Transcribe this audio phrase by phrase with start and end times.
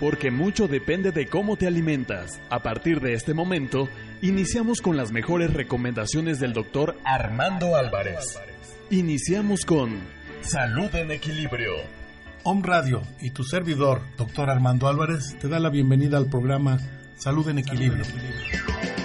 [0.00, 2.40] porque mucho depende de cómo te alimentas.
[2.50, 3.88] A partir de este momento,
[4.22, 8.38] iniciamos con las mejores recomendaciones del doctor Armando Álvarez.
[8.90, 9.98] Iniciamos con
[10.40, 11.72] Salud en Equilibrio.
[12.44, 16.78] Home Radio y tu servidor, doctor Armando Álvarez, te da la bienvenida al programa
[17.16, 18.04] Salud en Equilibrio.
[18.04, 18.97] ¿Qué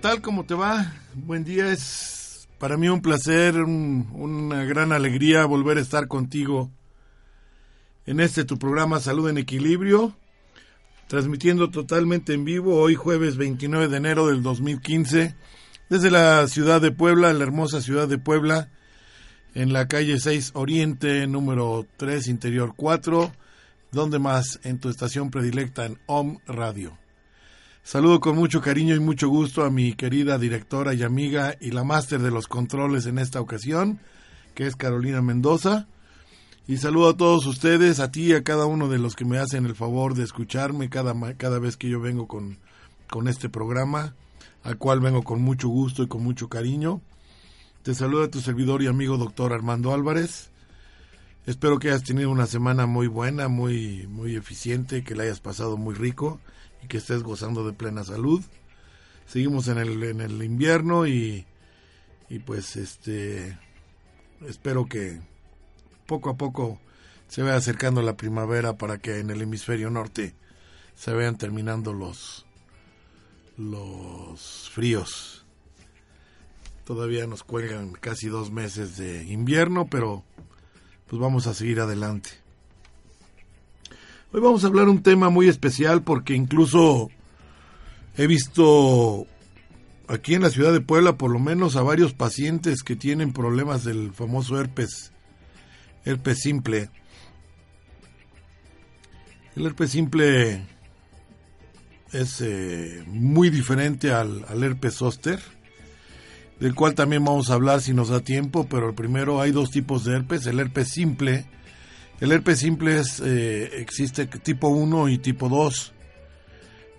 [0.00, 0.20] tal?
[0.22, 0.92] ¿Cómo te va?
[1.14, 1.72] Buen día.
[1.72, 6.70] Es para mí un placer, un- una gran alegría volver a estar contigo
[8.06, 10.16] en este tu programa Salud en Equilibrio,
[11.08, 15.34] transmitiendo totalmente en vivo hoy jueves 29 de enero del 2015
[15.88, 18.70] desde la ciudad de Puebla, la hermosa ciudad de Puebla,
[19.54, 23.32] en la calle 6 Oriente, número 3, Interior 4,
[23.90, 26.96] donde más en tu estación predilecta en Home Radio.
[27.90, 31.82] Saludo con mucho cariño y mucho gusto a mi querida directora y amiga y la
[31.82, 33.98] máster de los controles en esta ocasión,
[34.54, 35.88] que es Carolina Mendoza.
[36.68, 39.38] Y saludo a todos ustedes, a ti y a cada uno de los que me
[39.38, 42.58] hacen el favor de escucharme cada, cada vez que yo vengo con,
[43.10, 44.14] con este programa,
[44.62, 47.00] al cual vengo con mucho gusto y con mucho cariño.
[47.82, 50.52] Te saluda tu servidor y amigo doctor Armando Álvarez.
[51.44, 55.76] Espero que hayas tenido una semana muy buena, muy, muy eficiente, que la hayas pasado
[55.76, 56.38] muy rico
[56.82, 58.42] y que estés gozando de plena salud.
[59.26, 61.46] Seguimos en el, en el invierno y,
[62.28, 63.58] y pues este
[64.46, 65.20] espero que
[66.06, 66.80] poco a poco
[67.28, 70.34] se vaya acercando la primavera para que en el hemisferio norte
[70.94, 72.46] se vayan terminando los
[73.56, 75.44] los fríos.
[76.84, 80.24] Todavía nos cuelgan casi dos meses de invierno, pero
[81.06, 82.30] pues vamos a seguir adelante.
[84.32, 87.10] Hoy vamos a hablar un tema muy especial porque incluso
[88.16, 89.26] he visto
[90.06, 93.82] aquí en la ciudad de Puebla por lo menos a varios pacientes que tienen problemas
[93.82, 95.10] del famoso herpes,
[96.04, 96.90] herpes simple.
[99.56, 100.64] El herpes simple
[102.12, 105.40] es eh, muy diferente al, al herpes zóster,
[106.60, 110.04] del cual también vamos a hablar si nos da tiempo, pero primero hay dos tipos
[110.04, 111.46] de herpes, el herpes simple,
[112.20, 115.92] el herpes simple es, eh, existe tipo 1 y tipo 2.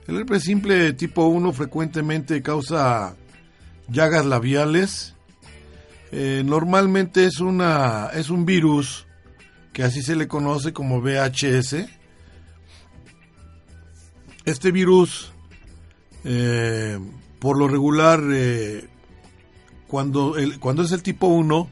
[0.07, 3.15] El herpes simple tipo 1 frecuentemente causa
[3.87, 5.15] llagas labiales.
[6.11, 9.05] Eh, normalmente es, una, es un virus
[9.73, 11.87] que así se le conoce como VHS.
[14.43, 15.31] Este virus,
[16.23, 16.99] eh,
[17.39, 18.87] por lo regular, eh,
[19.87, 21.69] cuando, el, cuando es el tipo 1,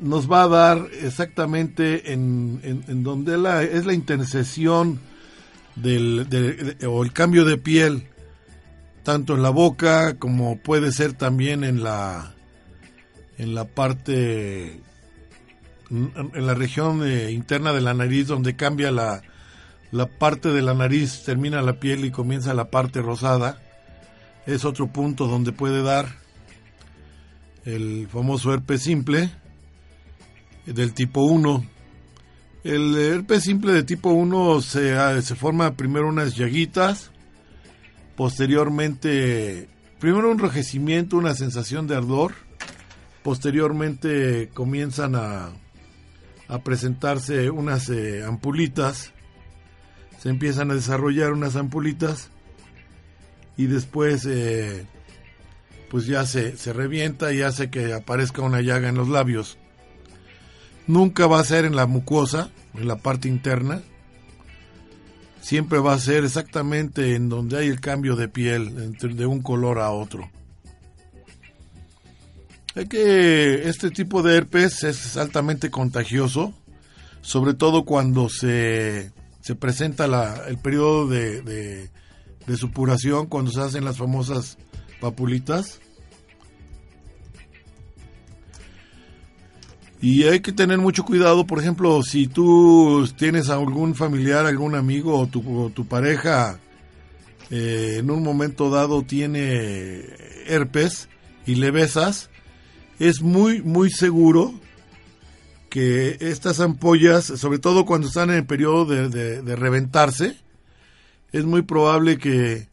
[0.00, 5.00] nos va a dar exactamente en, en, donde la, es la intercesión
[5.76, 8.08] del, de, de, o el cambio de piel,
[9.02, 12.34] tanto en la boca como puede ser también en la,
[13.38, 14.80] en la parte,
[15.90, 19.22] en la región eh, interna de la nariz, donde cambia la,
[19.92, 23.60] la parte de la nariz, termina la piel y comienza la parte rosada.
[24.46, 26.06] Es otro punto donde puede dar
[27.66, 29.30] el famoso herpes simple
[30.66, 31.64] del tipo 1.
[32.64, 37.10] El herpes simple de tipo 1 se, se forma primero unas llaguitas,
[38.16, 42.34] posteriormente, primero un enrojecimiento, una sensación de ardor,
[43.22, 45.52] posteriormente comienzan a,
[46.48, 49.12] a presentarse unas eh, ampulitas,
[50.18, 52.30] se empiezan a desarrollar unas ampulitas
[53.56, 54.86] y después eh,
[55.90, 59.56] pues ya se, se revienta y hace que aparezca una llaga en los labios
[60.86, 63.82] nunca va a ser en la mucosa, en la parte interna.
[65.40, 69.40] Siempre va a ser exactamente en donde hay el cambio de piel, entre, de un
[69.40, 70.30] color a otro.
[72.74, 76.54] Es que este tipo de herpes es altamente contagioso,
[77.20, 79.10] sobre todo cuando se,
[79.40, 81.90] se presenta la, el periodo de, de,
[82.46, 84.56] de supuración, cuando se hacen las famosas
[85.00, 85.80] papulitas.
[90.02, 94.74] Y hay que tener mucho cuidado, por ejemplo, si tú tienes a algún familiar, algún
[94.74, 96.58] amigo o tu, tu pareja
[97.50, 100.04] eh, en un momento dado tiene
[100.46, 101.08] herpes
[101.46, 102.30] y le besas,
[102.98, 104.54] es muy, muy seguro
[105.68, 110.36] que estas ampollas, sobre todo cuando están en el periodo de reventarse,
[111.32, 112.68] es muy probable que,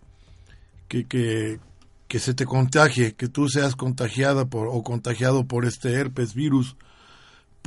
[0.87, 1.59] que, que,
[2.07, 6.75] que, se te contagie, que tú seas contagiada por, o contagiado por este herpes virus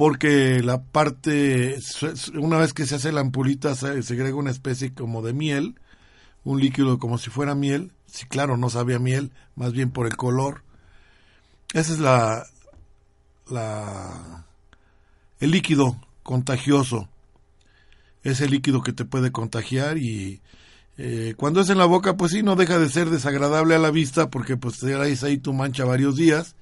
[0.00, 1.78] porque la parte,
[2.32, 5.78] una vez que se hace la ampulita, se segrega una especie como de miel,
[6.42, 7.92] un líquido como si fuera miel.
[8.06, 10.62] Sí, claro, no sabía miel, más bien por el color.
[11.74, 12.46] Ese es la,
[15.38, 17.10] el líquido contagioso.
[18.22, 20.40] Es el líquido que te puede contagiar y
[20.96, 23.90] eh, cuando es en la boca, pues sí, no deja de ser desagradable a la
[23.90, 26.56] vista porque pues traes ahí tu mancha varios días.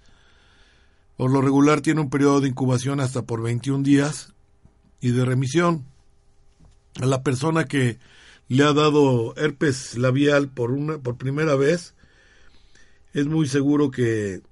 [1.18, 4.34] Por lo regular tiene un periodo de incubación hasta por 21 días
[5.00, 5.84] y de remisión.
[7.00, 7.98] A la persona que
[8.46, 11.96] le ha dado herpes labial por una por primera vez
[13.14, 14.42] es muy seguro que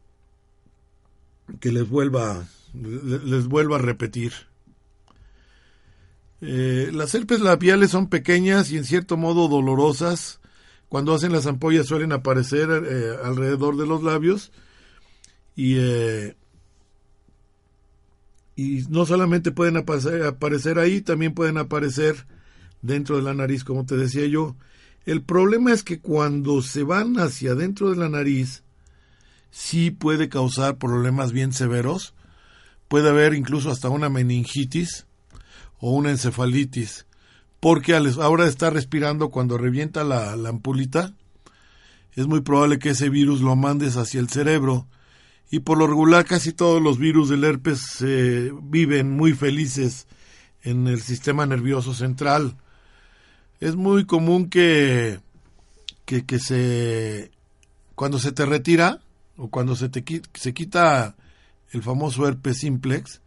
[1.61, 4.33] que les vuelva les vuelva a repetir.
[6.41, 10.41] Eh, las herpes labiales son pequeñas y en cierto modo dolorosas.
[10.89, 14.51] Cuando hacen las ampollas suelen aparecer eh, alrededor de los labios
[15.55, 16.35] y, eh,
[18.57, 22.27] y no solamente pueden aparecer, ahí, también pueden aparecer
[22.81, 24.57] dentro de la nariz, como te decía yo.
[25.05, 28.65] El problema es que cuando se van hacia dentro de la nariz,
[29.51, 32.15] sí puede causar problemas bien severos.
[32.89, 35.07] Puede haber incluso hasta una meningitis
[35.79, 37.07] o una encefalitis,
[37.61, 41.13] porque ahora estar respirando cuando revienta la, ampulita,
[42.13, 44.87] es muy probable que ese virus lo mandes hacia el cerebro
[45.51, 48.05] y por lo regular casi todos los virus del herpes
[48.63, 50.07] viven muy felices
[50.63, 52.57] en el sistema nervioso central.
[53.61, 55.21] Es muy común que,
[56.05, 57.31] que, que se
[57.95, 59.01] cuando se te retira
[59.37, 60.05] o cuando se te
[60.35, 61.17] se quita
[61.73, 63.21] el famoso herpes simplex,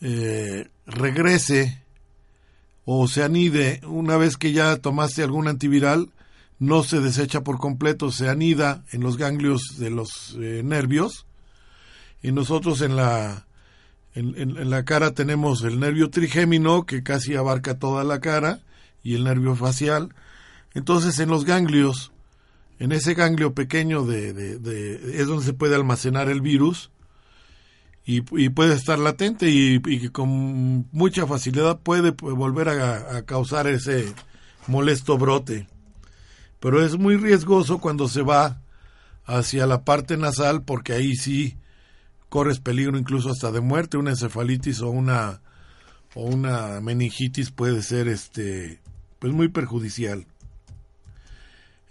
[0.00, 1.82] eh, regrese
[2.84, 6.10] o se anide una vez que ya tomaste algún antiviral,
[6.58, 11.26] no se desecha por completo, se anida en los ganglios de los eh, nervios
[12.22, 13.46] y nosotros en la
[14.16, 18.60] en, la cara tenemos el nervio trigémino que casi abarca toda la cara
[19.02, 20.14] y el nervio facial.
[20.72, 22.12] Entonces en los ganglios,
[22.78, 26.90] en ese ganglio pequeño de, de, es donde se puede almacenar el virus
[28.06, 34.14] y, puede estar latente y, con mucha facilidad puede volver a, causar ese
[34.66, 35.66] molesto brote.
[36.60, 38.60] Pero es muy riesgoso cuando se va
[39.24, 41.56] hacia la parte nasal porque ahí sí
[42.28, 45.40] corres peligro incluso hasta de muerte, una encefalitis o una
[46.14, 48.80] o una meningitis puede ser este
[49.18, 50.26] pues muy perjudicial.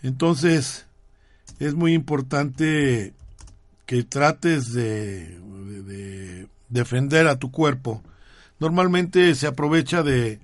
[0.01, 0.85] Entonces
[1.59, 3.13] es muy importante
[3.85, 5.39] que trates de,
[6.69, 8.03] defender a tu cuerpo.
[8.59, 10.39] Normalmente se aprovecha de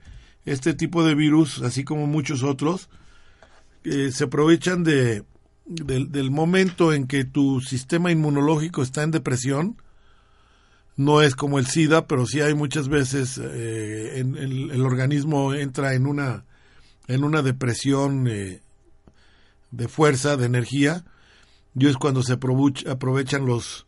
[0.45, 2.89] este tipo de virus, así como muchos otros,
[3.83, 5.23] que se aprovechan de,
[5.65, 9.77] del momento en que tu sistema inmunológico está en depresión.
[10.97, 15.93] No es como el SIDA, pero sí hay muchas veces eh, en, el, organismo entra
[15.93, 16.45] en una,
[17.07, 18.61] en una depresión eh,
[19.71, 21.05] de fuerza, de energía,
[21.73, 23.87] y es cuando se aprovechan los,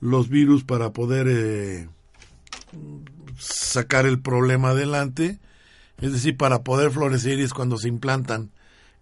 [0.00, 1.88] los virus para poder eh,
[3.38, 5.38] sacar el problema adelante,
[6.00, 8.50] es decir, para poder florecer y es cuando se implantan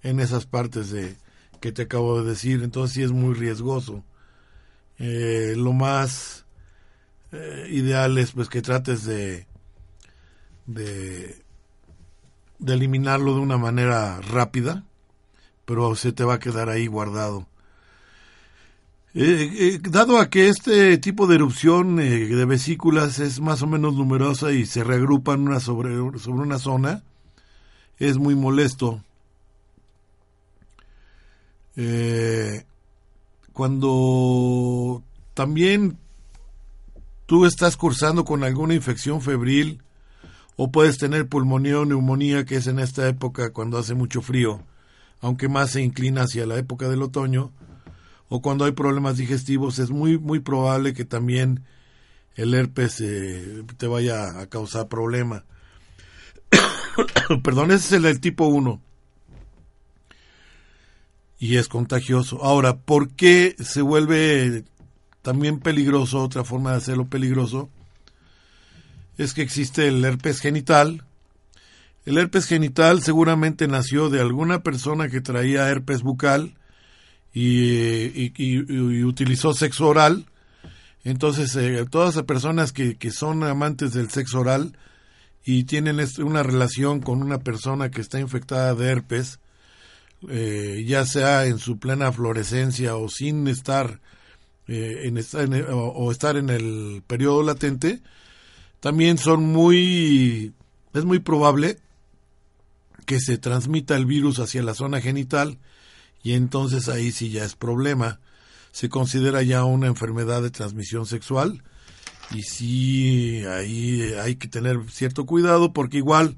[0.02, 1.16] en esas partes de
[1.60, 4.04] que te acabo de decir, entonces sí es muy riesgoso.
[4.98, 6.44] Eh, lo más
[7.32, 9.46] eh, ideal es pues que trates de,
[10.66, 11.42] de
[12.66, 14.84] eliminarlo de una manera rápida,
[15.64, 17.46] pero se te va a quedar ahí guardado.
[19.14, 23.66] Eh, eh, dado a que este tipo de erupción eh, de vesículas es más o
[23.66, 27.02] menos numerosa y se reagrupan una sobre, sobre una zona,
[27.98, 29.04] es muy molesto.
[33.52, 35.02] Cuando
[35.34, 35.98] también
[37.26, 39.82] tú estás cursando con alguna infección febril
[40.56, 44.62] o puedes tener pulmonía o neumonía, que es en esta época cuando hace mucho frío,
[45.20, 47.52] aunque más se inclina hacia la época del otoño,
[48.28, 51.64] o cuando hay problemas digestivos, es muy, muy probable que también
[52.34, 55.44] el herpes eh, te vaya a causar problema.
[57.42, 58.80] Perdón, ese es el, tipo 1.
[61.42, 62.44] Y es contagioso.
[62.44, 64.62] Ahora, ¿por qué se vuelve
[65.22, 66.22] también peligroso?
[66.22, 67.68] Otra forma de hacerlo peligroso
[69.18, 71.02] es que existe el herpes genital.
[72.06, 76.54] El herpes genital seguramente nació de alguna persona que traía herpes bucal
[77.34, 80.26] y, utilizó sexo oral.
[81.02, 84.78] Entonces, eh, todas las personas que, que, son amantes del sexo oral
[85.44, 89.40] y tienen una relación con una persona que está infectada de herpes,
[90.28, 94.00] eh, ya sea en su plena florescencia o sin estar,
[94.68, 98.00] eh, en, o, estar en el periodo latente,
[98.80, 100.52] también son muy,
[100.94, 101.78] es muy probable
[103.06, 105.58] que se transmita el virus hacia la zona genital
[106.22, 108.20] y entonces ahí sí ya es problema.
[108.70, 111.62] Se considera ya una enfermedad de transmisión sexual
[112.32, 116.36] y sí ahí hay que tener cierto cuidado porque igual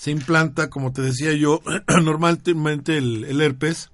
[0.00, 1.60] se implanta, como te decía yo,
[2.02, 3.90] normalmente el, herpes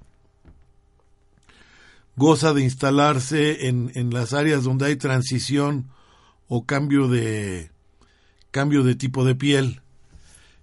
[2.14, 5.88] goza de instalarse en, en las áreas donde hay transición
[6.46, 7.72] o cambio de
[8.52, 9.80] cambio de tipo de piel.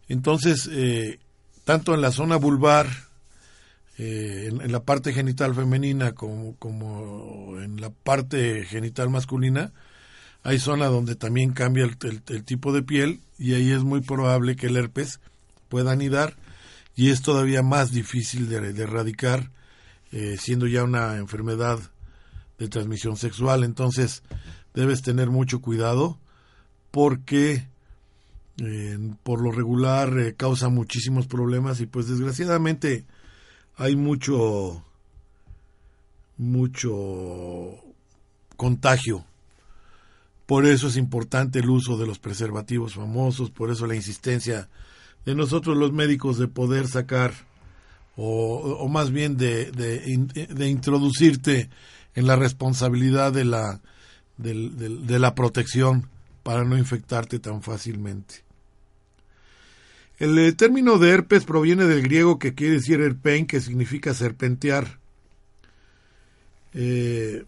[0.08, 1.20] Entonces, eh,
[1.66, 2.88] tanto en la zona vulvar,
[3.98, 9.74] eh, en, la parte genital femenina como, como, en la parte genital masculina,
[10.42, 14.68] hay zona donde también cambia el, tipo de piel y ahí es muy probable que
[14.68, 15.20] el herpes
[15.74, 16.36] pueda anidar
[16.96, 19.50] y es todavía más difícil de, erradicar,
[20.12, 21.80] eh, siendo ya una enfermedad
[22.60, 23.64] de transmisión sexual.
[23.64, 24.22] Entonces,
[24.76, 26.20] debes tener mucho cuidado
[26.92, 27.68] porque
[28.58, 33.06] eh, por lo regular eh, causa muchísimos problemas y pues desgraciadamente
[33.76, 34.86] hay mucho
[36.38, 37.80] mucho
[38.58, 39.26] contagio
[40.46, 44.70] por eso es importante el uso de los preservativos famosos por eso la insistencia
[45.26, 47.34] de nosotros los médicos de poder sacar
[48.16, 51.70] o, más bien de, de, de introducirte
[52.14, 53.82] en la responsabilidad de la
[54.38, 56.10] de la protección
[56.44, 58.44] para no infectarte tan fácilmente.
[60.20, 65.00] El eh, término de herpes proviene del griego que quiere decir herpein, que significa serpentear.
[66.74, 67.46] Eh,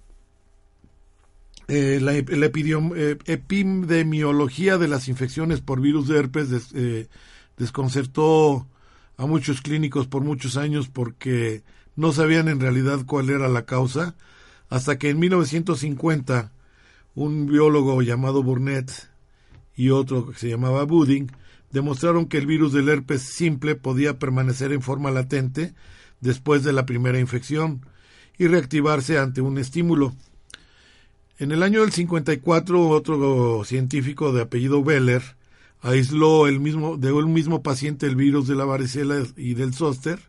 [1.68, 6.50] eh, la, epidemiología de las infecciones por virus de herpes
[7.58, 8.68] desconcertó
[9.18, 11.64] a muchos clínicos por muchos años porque
[11.96, 14.16] no sabían en realidad cuál era la causa,
[14.70, 16.52] hasta que en 1950
[17.14, 18.92] un biólogo llamado Burnett
[19.76, 21.32] y otro que se llamaba Budding
[21.72, 25.74] demostraron que el virus del herpes simple podía permanecer en forma latente
[26.22, 27.86] después de la primera infección
[28.38, 30.14] y reactivarse ante un estímulo.
[31.38, 35.22] En el año del 54, otro científico de apellido Weller
[35.86, 40.20] aisló el mismo, de un mismo paciente el virus de la varicela y del zóster,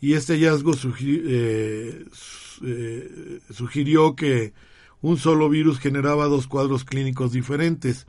[0.00, 2.04] y este hallazgo eh,
[2.62, 4.52] eh, sugirió que
[5.00, 8.06] un solo virus generaba dos cuadros clínicos diferentes.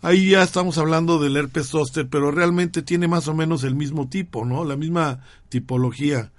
[0.00, 4.08] Ahí ya estamos hablando del herpes zóster, pero realmente tiene más o menos el mismo
[4.08, 4.64] tipo, ¿no?
[4.64, 6.32] La misma tipología.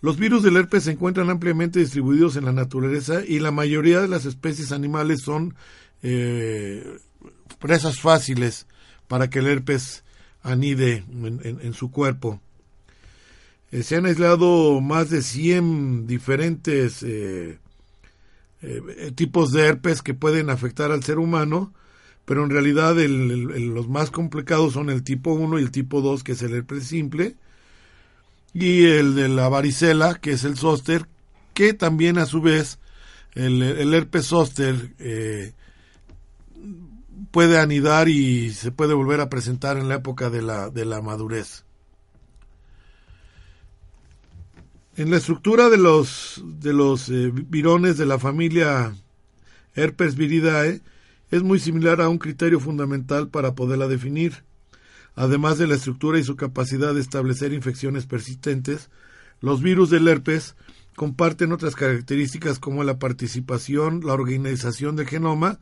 [0.00, 4.08] Los virus del herpes se encuentran ampliamente distribuidos en la naturaleza y la mayoría de
[4.08, 5.54] las especies animales son
[6.02, 6.98] eh,
[7.54, 8.66] presas fáciles
[9.08, 10.04] para que el herpes
[10.42, 12.40] anide en, su cuerpo.
[13.70, 17.58] Eh, se han aislado más de 100 diferentes eh,
[18.62, 21.72] eh, tipos de herpes que pueden afectar al ser humano,
[22.24, 26.32] pero en realidad los más complicados son el tipo 1 y el tipo 2, que
[26.32, 27.36] es el herpes simple,
[28.54, 31.06] y el de la varicela, que es el zóster,
[31.54, 32.78] que también a su vez
[33.34, 35.54] el, herpes zóster eh,
[37.32, 41.00] puede anidar y se puede volver a presentar en la época de la, de la
[41.02, 41.64] madurez.
[44.96, 48.94] En la estructura de los, de los eh, virones de la familia
[49.74, 50.82] Herpes viridae
[51.30, 54.44] es muy similar a un criterio fundamental para poderla definir.
[55.14, 58.90] Además de la estructura y su capacidad de establecer infecciones persistentes,
[59.40, 60.56] los virus del herpes
[60.94, 65.58] comparten otras características como la participación, la organización del genoma,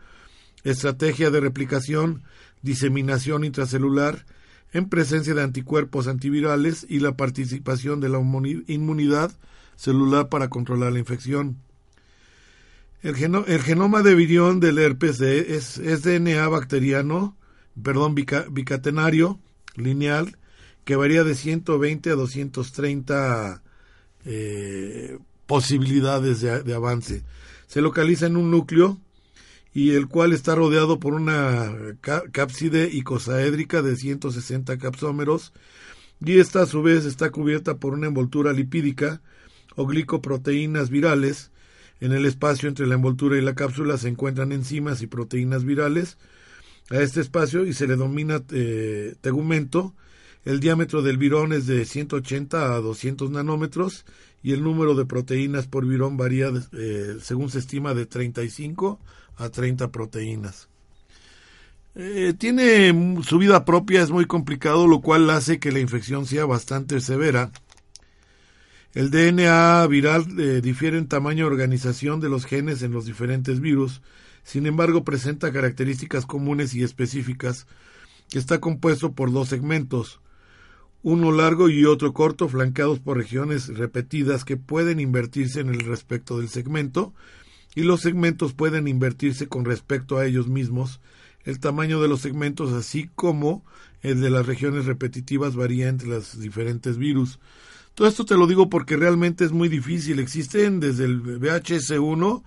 [0.65, 2.23] estrategia de replicación,
[2.63, 4.25] diseminación intracelular,
[4.73, 8.21] en presencia de anticuerpos antivirales y la participación de la
[8.67, 9.33] inmunidad
[9.77, 11.57] celular para controlar la infección.
[13.03, 17.37] El, genoma de virión del herpes es, DNA bacteriano,
[17.83, 19.41] perdón, bicatenario,
[19.75, 20.37] lineal,
[20.85, 23.63] que varía de 120 a 230
[24.27, 27.25] eh, posibilidades de avance.
[27.67, 29.01] Se localiza en un núcleo
[29.73, 31.73] y el cual está rodeado por una
[32.33, 35.53] cápside icosaédrica de 160 capsómeros
[36.25, 39.23] y esta a su vez está cubierta por una envoltura lipídica
[39.77, 41.51] o glicoproteínas virales.
[42.01, 46.19] En el espacio entre la envoltura y la cápsula se encuentran enzimas y proteínas virales
[46.91, 49.95] a este espacio y se le domina eh, tegumento.
[50.45, 54.05] El diámetro del virón es de 180 a 200 nanómetros
[54.43, 59.20] y el número de proteínas por virón varía eh, según se estima de 35 a
[59.37, 60.69] 30 proteínas.
[61.95, 66.45] Eh, tiene su vida propia, es muy complicado, lo cual hace que la infección sea
[66.45, 67.51] bastante severa.
[68.95, 73.61] El DNA viral eh, difiere en tamaño y organización de los genes en los diferentes
[73.61, 74.03] virus,
[74.43, 77.67] Sin embargo, presenta características comunes y específicas,
[78.33, 80.21] está compuesto por dos segmentos,
[81.03, 86.39] uno largo y otro corto, flanqueados por regiones repetidas que pueden invertirse en el respecto
[86.39, 87.15] del segmento,
[87.75, 91.01] y los segmentos pueden invertirse con respecto a ellos mismos.
[91.45, 93.65] El tamaño de los segmentos, así como
[94.03, 97.39] el de las regiones repetitivas, varía entre los diferentes virus.
[97.95, 100.21] Todo esto te lo digo porque realmente es muy difícil.
[100.21, 102.43] Existen desde el VHS1,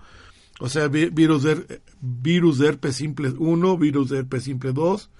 [0.60, 5.10] o sea, virus de, virus de herpes simple 1, virus de herpes simple 2,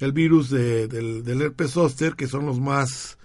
[0.00, 3.18] el virus de, del, del, herpes zóster, que son los más,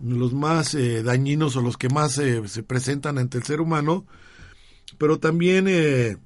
[0.00, 4.06] los más eh, dañinos o los que más eh, se presentan ante el ser humano,
[4.98, 6.18] pero también eh,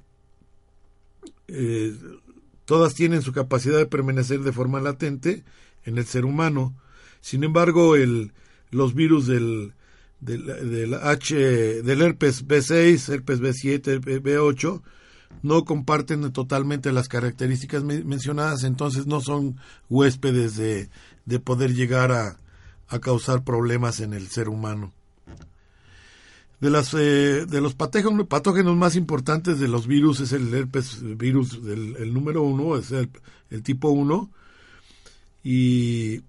[2.65, 5.43] todas tienen su capacidad de permanecer de forma latente
[5.85, 6.75] en el ser humano.
[7.21, 8.33] Sin embargo, el,
[8.71, 9.73] los virus del,
[10.19, 14.81] del, H, del herpes B6, herpes B7, B8,
[15.43, 19.57] no comparten totalmente las características mencionadas, entonces no son
[19.89, 20.89] huéspedes de,
[21.25, 22.37] de poder llegar a,
[22.87, 24.93] a, causar problemas en el ser humano.
[26.59, 31.01] De, las, eh, de los patógenos, patógenos, más importantes de los virus es el herpes
[31.17, 33.09] virus, del, el número uno, es el,
[33.51, 34.29] el tipo 1,
[35.43, 36.21] y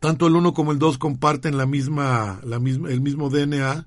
[0.00, 3.86] tanto el 1 como el 2 comparten la misma, la misma, el mismo DNA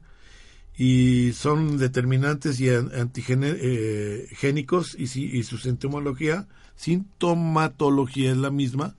[0.78, 8.96] y son determinantes y antigénicos y, y su sintomología, sintomatología es la misma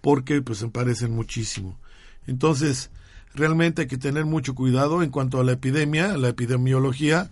[0.00, 1.78] porque pues se parecen muchísimo.
[2.26, 2.90] Entonces,
[3.34, 7.30] realmente hay que tener mucho cuidado en cuanto a la epidemia, la epidemiología.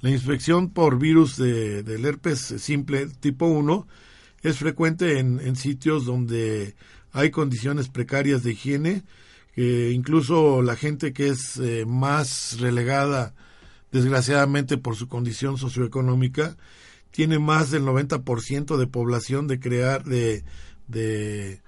[0.00, 3.86] La infección por virus de, del herpes simple tipo 1
[4.42, 6.74] es frecuente en, en sitios donde
[7.12, 9.02] hay condiciones precarias de higiene,
[9.56, 13.34] incluso la gente que es eh, más relegada,
[13.92, 16.56] desgraciadamente por su condición socioeconómica,
[17.10, 20.44] tiene más del 90% de población de crear, de,
[20.86, 21.60] de,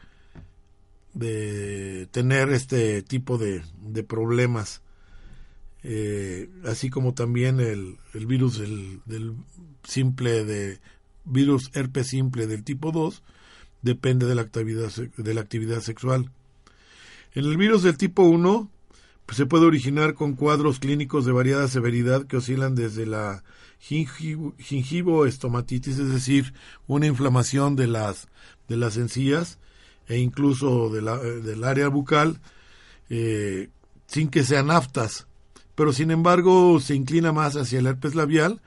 [1.15, 4.83] de tener este tipo de, de problemas.
[5.85, 9.35] Eh, así como también el, el virus del, del
[9.83, 10.79] simple de
[11.25, 13.23] virus herpes simple del tipo 2
[13.83, 16.31] depende de la actividad, de la actividad sexual.
[17.35, 18.71] En el virus del tipo 1
[19.27, 23.45] pues, se puede originar con cuadros clínicos de variada severidad que oscilan desde la
[23.81, 26.53] gingivoestomatitis, es decir,
[26.87, 28.29] una inflamación de las,
[28.69, 29.59] de las encías
[30.13, 32.39] e incluso la, del área bucal,
[33.09, 33.71] eh,
[34.07, 35.27] sin que sean aftas,
[35.75, 38.61] pero sin embargo se inclina más hacia el herpes labial,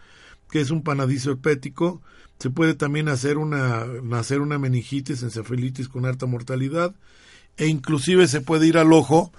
[0.50, 2.02] que es un panadizo herpético,
[2.40, 6.96] se puede también hacer una, nacer una meningitis, encefalitis con alta mortalidad
[7.58, 9.32] e inclusive se puede ir al ojo.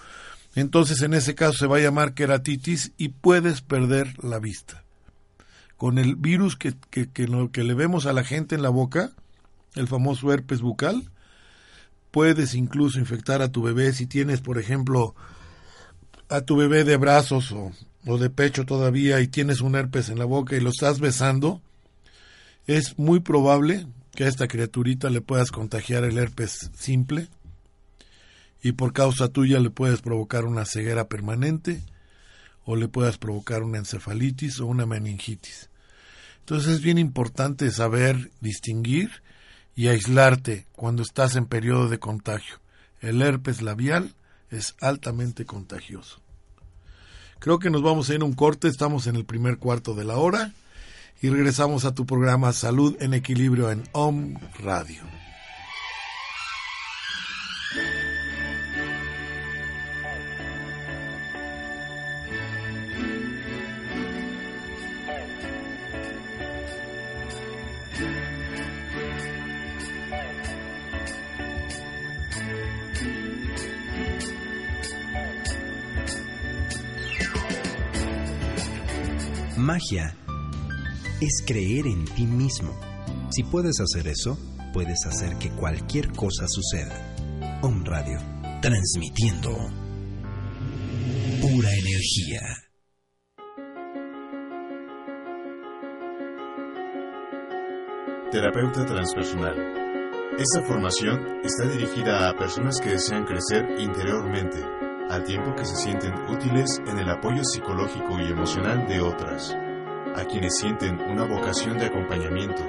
[0.54, 4.84] Entonces en ese caso se va a llamar queratitis y puedes perder la vista.
[5.76, 9.10] Con el virus que, que le vemos a la gente en la boca,
[9.74, 11.10] el famoso herpes bucal,
[12.16, 15.14] puedes incluso infectar a tu bebé si tienes, por ejemplo,
[16.30, 17.72] a tu bebé de brazos o,
[18.06, 21.60] o de pecho todavía y tienes un herpes en la boca y lo estás besando,
[22.66, 27.28] es muy probable que a esta criaturita le puedas contagiar el herpes simple
[28.62, 31.82] y por causa tuya le puedes provocar una ceguera permanente
[32.64, 35.68] o le puedas provocar una encefalitis o una meningitis.
[36.38, 39.10] Entonces es bien importante saber distinguir
[39.76, 42.56] y aislarte cuando estás en periodo de contagio.
[43.00, 44.14] El herpes labial
[44.50, 46.20] es altamente contagioso.
[47.38, 50.04] Creo que nos vamos a ir a un corte, estamos en el primer cuarto de
[50.04, 50.52] la hora
[51.20, 55.02] y regresamos a tu programa Salud en Equilibrio en OM Radio.
[79.66, 80.16] Magia
[81.20, 82.72] es creer en ti mismo.
[83.30, 84.38] Si puedes hacer eso,
[84.72, 87.58] puedes hacer que cualquier cosa suceda.
[87.62, 88.16] Om Radio,
[88.62, 89.50] transmitiendo
[91.40, 92.42] pura energía.
[98.30, 99.56] Terapeuta transpersonal.
[100.38, 104.58] Esta formación está dirigida a personas que desean crecer interiormente,
[105.10, 109.56] al tiempo que se sienten útiles en el apoyo psicológico y emocional de otras
[110.16, 112.62] a quienes sienten una vocación de acompañamiento,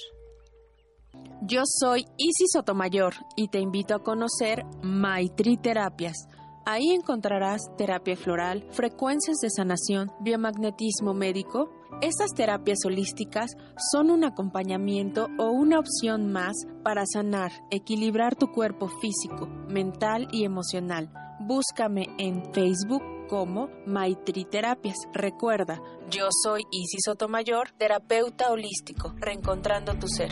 [1.41, 6.27] Yo soy Isis Sotomayor y te invito a conocer Maitri Terapias.
[6.65, 11.69] Ahí encontrarás terapia floral, frecuencias de sanación, biomagnetismo médico.
[12.01, 13.55] Estas terapias holísticas
[13.91, 20.43] son un acompañamiento o una opción más para sanar, equilibrar tu cuerpo físico, mental y
[20.43, 21.11] emocional.
[21.39, 24.97] Búscame en Facebook como Maitri Terapias.
[25.13, 30.31] Recuerda, yo soy Isis Sotomayor, terapeuta holístico, reencontrando tu ser.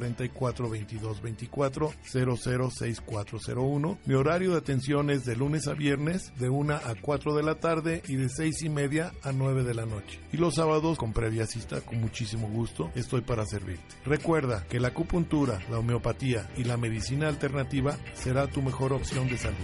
[0.01, 3.99] 44 22 24 006401.
[4.05, 7.55] Mi horario de atención es de lunes a viernes de 1 a 4 de la
[7.55, 10.19] tarde y de 6 y media a 9 de la noche.
[10.33, 13.95] Y los sábados con previa cita con muchísimo gusto estoy para servirte.
[14.05, 19.37] Recuerda que la acupuntura, la homeopatía y la medicina alternativa será tu mejor opción de
[19.37, 19.57] salud.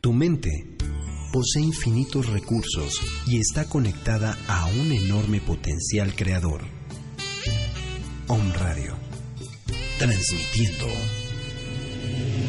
[0.00, 0.72] Tu mente
[1.32, 6.60] posee infinitos recursos y está conectada a un enorme potencial creador.
[8.28, 8.94] Om Radio,
[9.98, 10.86] transmitiendo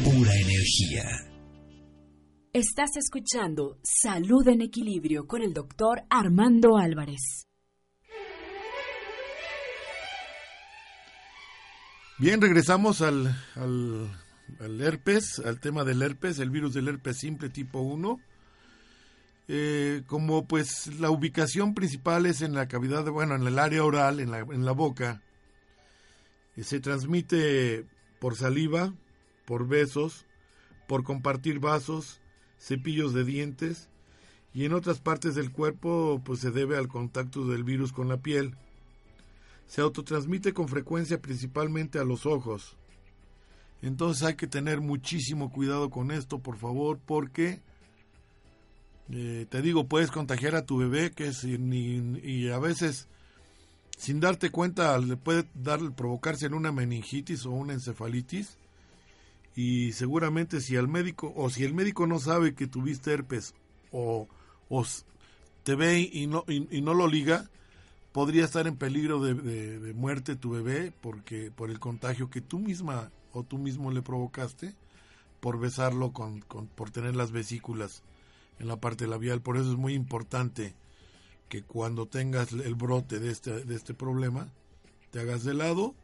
[0.04, 1.02] pura energía.
[2.52, 7.46] Estás escuchando Salud en Equilibrio con el doctor Armando Álvarez.
[12.18, 14.10] Bien, regresamos al, al,
[14.60, 18.18] al, herpes, al tema del herpes, el virus del herpes simple tipo 1.
[19.46, 24.20] Eh, como pues la ubicación principal es en la cavidad, bueno, en el área oral,
[24.20, 25.22] en la, en la boca,
[26.56, 27.86] eh, se transmite
[28.20, 28.94] por saliva,
[29.44, 30.24] por besos,
[30.86, 32.20] por compartir vasos,
[32.58, 33.90] cepillos de dientes
[34.54, 38.18] y en otras partes del cuerpo pues se debe al contacto del virus con la
[38.18, 38.56] piel.
[39.66, 42.76] Se autotransmite con frecuencia principalmente a los ojos.
[43.82, 47.60] Entonces hay que tener muchísimo cuidado con esto, por favor, porque
[49.10, 51.56] eh, te digo, puedes contagiar a tu bebé que es, y,
[52.22, 53.08] y, a veces
[53.98, 58.56] sin darte cuenta le puede dar, provocarse en una meningitis o una encefalitis.
[59.56, 63.54] Y seguramente si al médico o si el médico no sabe que tuviste herpes
[63.92, 64.28] o,
[65.62, 67.48] te ve y no, y, y, no lo liga,
[68.12, 73.10] podría estar en peligro de, muerte tu bebé porque por el contagio que tú misma
[73.32, 74.74] o tú mismo le provocaste
[75.40, 78.02] por besarlo con, con por tener las vesículas
[78.58, 79.40] en la parte labial.
[79.40, 80.74] Por eso es muy importante
[81.48, 84.48] que cuando tengas el brote de este, de este problema,
[85.10, 85.94] te hagas de lado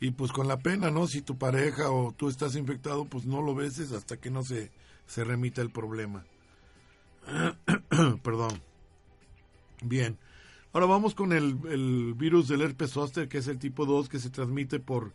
[0.00, 1.06] y pues con la pena, ¿no?
[1.06, 4.70] Si tu pareja o tú estás infectado, pues no lo beses hasta que no se,
[5.06, 6.24] se remita el problema.
[8.22, 8.62] Perdón.
[9.82, 10.18] Bien.
[10.72, 14.20] Ahora vamos con el, el, virus del herpes zóster, que es el tipo 2, que
[14.20, 15.12] se transmite por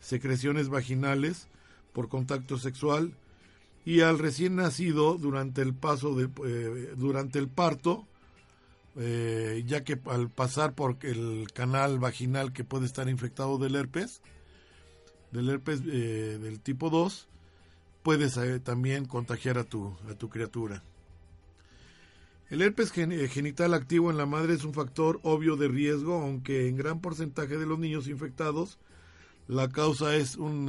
[0.00, 1.48] secreciones vaginales,
[1.92, 3.14] por contacto sexual,
[3.88, 8.06] y al recién nacido durante el paso de eh, durante el parto
[8.96, 14.20] eh, ya que al pasar por el canal vaginal que puede estar infectado del herpes
[15.32, 17.28] del herpes eh, del tipo 2
[18.02, 20.82] puedes eh, también contagiar a tu a tu criatura
[22.50, 26.68] el herpes gen genital activo en la madre es un factor obvio de riesgo aunque
[26.68, 28.78] en gran porcentaje de los niños infectados
[29.46, 30.68] La causa es un,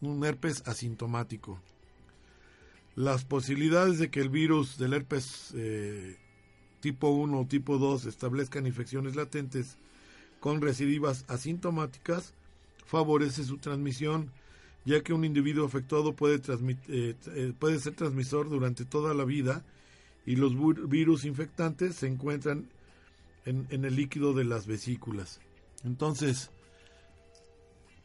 [0.00, 1.60] un herpes asintomático.
[2.96, 6.16] Las posibilidades de que el virus del herpes eh,
[6.80, 9.76] tipo 1 o tipo 2 establezcan infecciones latentes
[10.40, 12.32] con recidivas asintomáticas
[12.86, 14.32] favorece su transmisión,
[14.86, 16.40] ya que un individuo afectado puede,
[16.88, 19.62] eh, eh, ser transmisor durante toda la vida
[20.24, 20.54] y los
[20.88, 22.70] virus infectantes se encuentran
[23.44, 25.40] en, en, el líquido de las vesículas.
[25.84, 26.50] Entonces,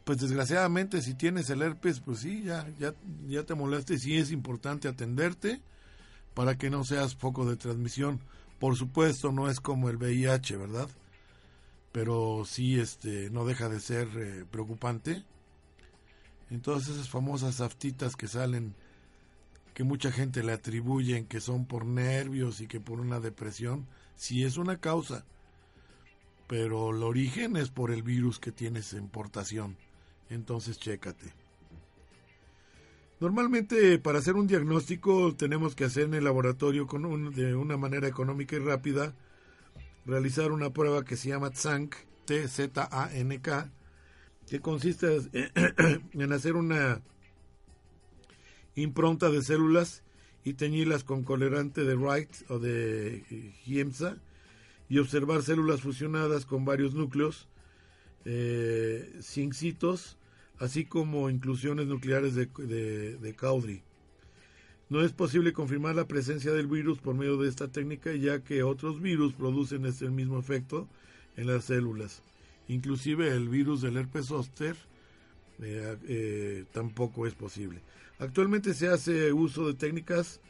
[0.03, 2.93] pues desgraciadamente si tienes el herpes, pues sí, ya, ya,
[3.27, 5.61] ya te molesta y sí es importante atenderte
[6.33, 8.19] para que no seas foco de transmisión.
[8.59, 10.89] Por supuesto, no es como el VIH, ¿verdad?
[11.91, 15.23] Pero sí, este, no deja de ser eh, preocupante.
[16.49, 18.75] Entonces esas famosas aftitas que salen,
[19.73, 24.43] que mucha gente le atribuyen que son por nervios y que por una depresión, sí
[24.43, 25.25] es una causa.
[26.47, 29.77] Pero el origen es por el virus que tienes en portación.
[30.31, 31.33] Entonces, chécate.
[33.19, 38.07] Normalmente para hacer un diagnóstico tenemos que hacer en el laboratorio con de una manera
[38.07, 39.13] económica y rápida,
[40.07, 43.71] realizar una prueba que se llama TZANK, T-Z-A-N-K,
[44.49, 45.19] que consiste
[46.13, 47.03] en hacer una
[48.73, 50.01] impronta de células
[50.43, 54.17] y teñirlas con colorante de Wright o de Giemsa
[54.89, 57.47] y observar células fusionadas con varios núcleos,
[58.25, 60.17] eh, cincitos,
[60.61, 62.45] así como inclusiones nucleares de,
[63.17, 63.81] de, Caudry.
[64.89, 68.61] No es posible confirmar la presencia del virus por medio de esta técnica, ya que
[68.61, 70.87] otros virus producen este mismo efecto
[71.35, 72.21] en las células.
[72.67, 74.75] Inclusive el virus del herpes zóster
[75.63, 77.81] eh, eh, tampoco es posible.
[78.19, 80.41] Actualmente se hace uso de técnicas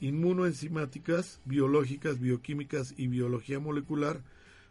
[0.00, 4.20] inmunoenzimáticas, biológicas, bioquímicas y biología molecular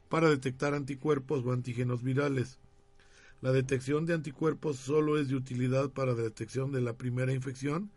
[0.09, 2.59] para detectar anticuerpos o antígenos virales.
[3.41, 7.89] La detección de anticuerpos solo es de utilidad para la detección de la primera infección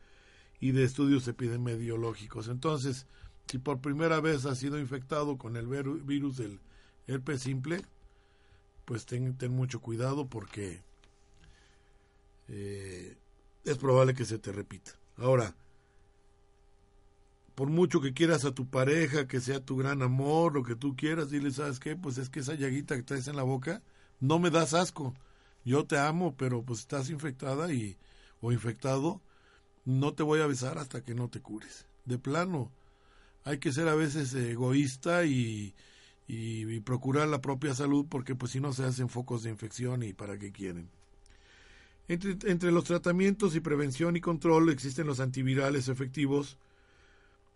[0.61, 2.47] y de estudios epidemiológicos.
[2.47, 3.07] Entonces,
[3.47, 6.61] si por primera vez has sido infectado con el virus del
[7.09, 7.83] herpes simple,
[8.85, 10.81] pues ten, mucho cuidado porque
[12.49, 13.17] eh,
[13.65, 14.93] es probable que se te repita.
[15.17, 15.57] Ahora,
[17.57, 20.95] por mucho que quieras a tu pareja, que sea tu gran amor, lo que tú
[20.95, 21.97] quieras, dile, ¿sabes qué?
[21.97, 23.83] Pues es que esa llaguita que traes en la boca
[24.21, 25.15] no me das asco
[25.65, 27.97] yo te amo, pero pues estás infectada y
[28.41, 29.21] o infectado,
[29.85, 31.87] no te voy a besar hasta que no te cures.
[32.05, 32.71] De plano,
[33.45, 35.75] hay que ser a veces egoísta y,
[36.27, 40.13] y, procurar la propia salud porque pues si no se hacen focos de infección y
[40.13, 40.89] para qué quieren.
[42.09, 46.59] Entre, entre los tratamientos y prevención y control existen los antivirales efectivos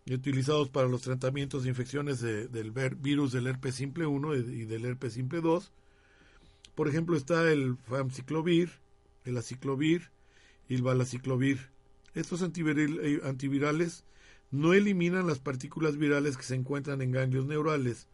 [0.08, 5.14] utilizados para los tratamientos de infecciones del virus del herpes simple 1 y del herpes
[5.14, 5.72] simple 2
[6.76, 8.70] por ejemplo, está el famciclovir,
[9.24, 10.10] el aciclovir
[10.68, 11.70] y el balaciclovir.
[12.14, 14.04] Estos eh, antivirales
[14.50, 18.06] no eliminan las partículas virales que se encuentran en ganglios neurales,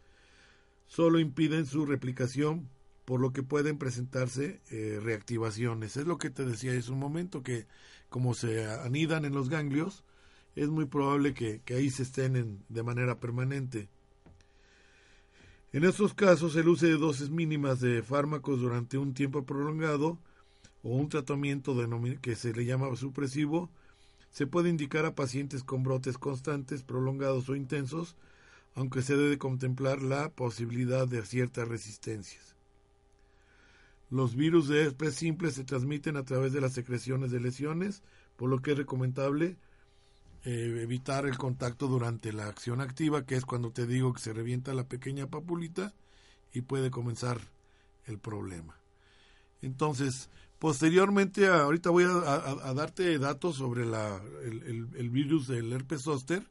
[0.86, 2.68] solo impiden su replicación,
[3.04, 5.96] por lo que pueden presentarse eh, reactivaciones.
[5.96, 7.66] Es lo que te decía hace un momento, que
[8.08, 10.04] como se anidan en los ganglios,
[10.54, 13.88] es muy probable que, ahí se estén de manera permanente.
[15.72, 20.18] En estos casos, el uso de dosis mínimas de fármacos durante un tiempo prolongado
[20.82, 21.74] o un tratamiento
[22.20, 23.70] que se le llama supresivo
[24.30, 28.16] se puede indicar a pacientes con brotes constantes, prolongados o intensos,
[28.74, 32.54] aunque se debe contemplar la posibilidad de ciertas resistencias.
[34.10, 38.02] Los virus de herpes simple se transmiten a través de las secreciones de lesiones,
[38.36, 39.56] por lo que es recomendable
[40.44, 44.32] eh, evitar el contacto durante la acción activa, que es cuando te digo que se
[44.32, 45.94] revienta la pequeña papulita
[46.52, 47.40] y puede comenzar
[48.06, 48.76] el problema.
[49.62, 50.28] Entonces,
[50.58, 56.44] posteriormente, ahorita voy a, darte datos sobre la, el, virus del herpes zóster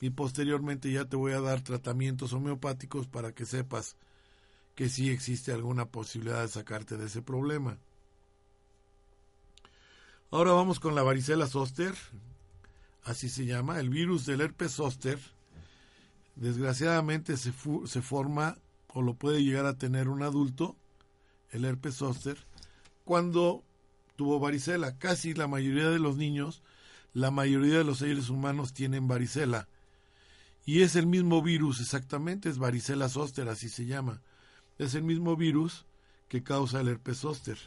[0.00, 3.96] y posteriormente ya te voy a dar tratamientos homeopáticos para que sepas
[4.74, 7.78] que sí existe alguna posibilidad de sacarte de ese problema.
[10.32, 11.94] Ahora vamos con la varicela zóster,
[13.06, 15.18] así se llama, el virus del herpes zóster,
[16.34, 17.52] desgraciadamente se,
[17.86, 20.76] se forma o lo puede llegar a tener un adulto,
[21.50, 22.36] el herpes zóster,
[23.04, 23.62] cuando
[24.16, 24.98] tuvo varicela.
[24.98, 26.62] Casi la mayoría de los niños,
[27.14, 29.68] la mayoría de los seres humanos tienen varicela.
[30.64, 34.20] Y es el mismo virus, exactamente, es varicela zóster, así se llama.
[34.78, 35.86] Es el mismo virus
[36.28, 37.58] que causa el herpes zóster.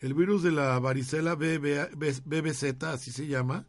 [0.00, 3.66] El virus de la varicela BBZ, así se llama,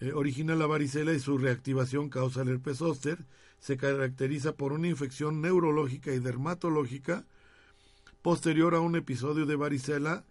[0.00, 3.24] eh, origina la varicela y su reactivación causa el herpes zóster.
[3.58, 7.24] Se caracteriza por una infección neurológica y dermatológica
[8.22, 10.24] posterior a un episodio de varicela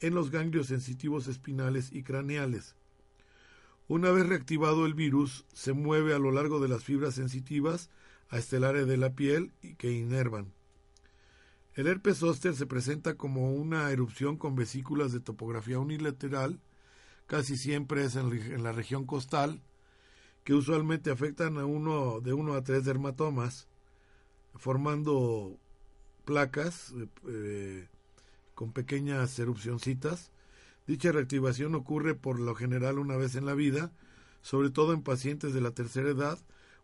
[0.00, 2.74] en los ganglios sensitivos espinales y craneales.
[3.88, 7.88] Una vez reactivado el virus, se mueve a lo largo de las fibras sensitivas
[8.28, 10.52] hasta el área de la piel que inervan.
[11.74, 16.58] El herpes zóster se presenta como una erupción con vesículas de topografía unilateral,
[17.26, 19.62] casi siempre es en, la región costal,
[20.44, 23.66] que usualmente afectan a uno de uno a tres dermatomas,
[24.54, 25.58] formando
[26.24, 27.88] placas eh, eh,
[28.54, 30.30] con pequeñas erupcioncitas.
[30.86, 33.92] Dicha reactivación ocurre por lo general una vez en la vida,
[34.42, 36.38] sobre todo en pacientes de la tercera edad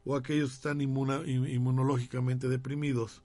[0.05, 3.23] o aquellos que están inmunológicamente deprimidos.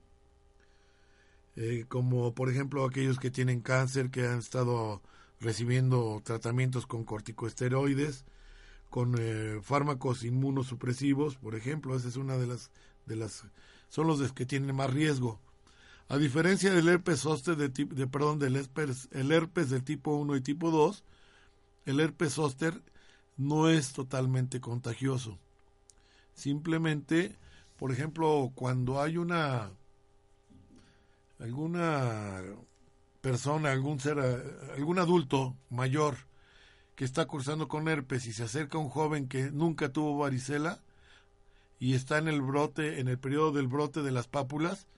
[1.56, 5.02] Eh, como por ejemplo aquellos que tienen cáncer, que han estado
[5.40, 8.24] recibiendo tratamientos con corticosteroides,
[8.90, 12.70] con eh, fármacos inmunosupresivos, por ejemplo, esa es una de las,
[13.06, 13.44] de las,
[13.88, 15.40] son los que tienen más riesgo.
[16.08, 20.36] A diferencia del herpes zóster de, de perdón, del herpes, el herpes de tipo 1
[20.36, 21.04] y tipo 2,
[21.84, 22.82] el herpes zóster
[23.36, 25.38] no es totalmente contagioso.
[26.34, 27.36] Simplemente,
[27.76, 29.70] por ejemplo, cuando hay una
[31.38, 32.42] alguna
[33.20, 34.18] persona, algún ser,
[34.76, 36.16] algún adulto mayor
[36.94, 40.80] que está cursando con herpes y se acerca a un joven que nunca tuvo varicela
[41.78, 44.88] y está en el brote, en el periodo del brote de las pápulas,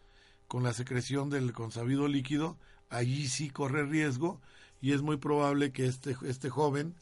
[0.49, 2.57] con la secreción del consabido líquido,
[2.89, 4.41] allí sí corre riesgo
[4.81, 6.95] y es muy probable que este, este joven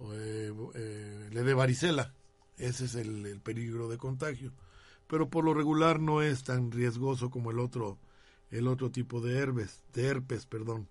[0.00, 2.14] eh, eh, le dé varicela.
[2.56, 4.52] Ese es el, el peligro de contagio.
[5.06, 7.98] Pero por lo regular no es tan riesgoso como el otro
[8.50, 10.88] el otro tipo de herpes, de herpes, perdón.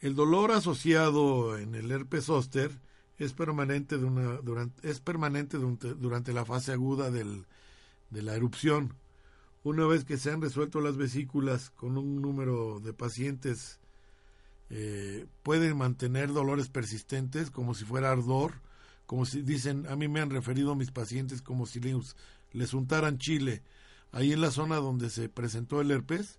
[0.00, 2.70] El dolor asociado en el herpes zóster
[3.18, 7.46] es permanente, de una, durante, es permanente durante, la fase aguda del,
[8.10, 8.94] de la erupción.
[9.64, 13.80] Una vez que se han resuelto las vesículas con un número de pacientes,
[14.68, 18.60] eh, pueden mantener dolores persistentes como si fuera ardor,
[19.06, 22.16] como si dicen, a mí me han referido mis pacientes como si les,
[22.52, 23.62] les untaran chile
[24.16, 26.38] Ahí en la zona donde se presentó el herpes,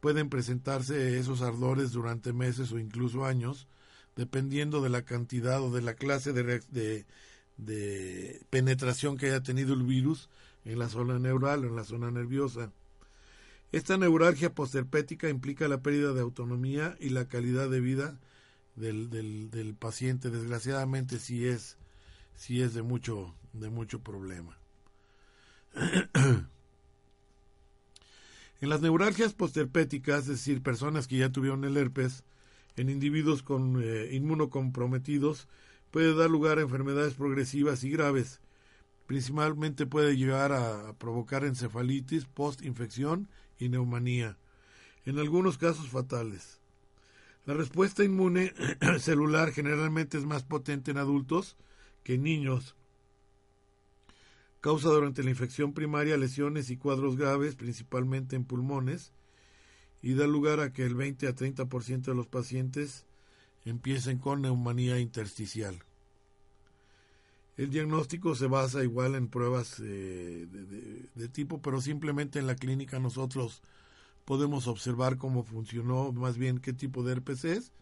[0.00, 3.68] pueden presentarse esos ardores durante meses o incluso años,
[4.16, 7.04] dependiendo de la cantidad o de la clase de,
[7.58, 10.28] de, penetración que haya tenido el virus
[10.64, 12.72] en la zona neural o en la zona nerviosa.
[13.70, 18.18] Esta neuralgia postherpética implica la pérdida de autonomía y la calidad de vida
[18.74, 20.28] del, del, del paciente.
[20.28, 21.78] Desgraciadamente sí es,
[22.34, 24.58] sí es de mucho, de mucho problema.
[28.60, 32.24] En las neuralgias posterpéticas, es decir, personas que ya tuvieron el herpes,
[32.76, 35.48] en individuos con eh, inmunocomprometidos,
[35.90, 38.40] puede dar lugar a enfermedades progresivas y graves.
[39.06, 44.38] Principalmente puede llegar a, provocar encefalitis, postinfección y neumonía,
[45.04, 46.60] en algunos casos fatales.
[47.46, 48.52] La respuesta inmune
[49.00, 51.56] celular generalmente es más potente en adultos
[52.04, 52.76] que en niños,
[54.60, 59.12] Causa durante la infección primaria lesiones y cuadros graves, principalmente en pulmones,
[60.02, 63.06] y da lugar a que el 20 a 30% de los pacientes
[63.64, 65.82] empiecen con neumonía intersticial.
[67.56, 70.46] El diagnóstico se basa igual en pruebas eh,
[71.14, 73.62] de, tipo, pero simplemente en la clínica nosotros
[74.24, 77.72] podemos observar cómo funcionó, más bien qué tipo de herpes es,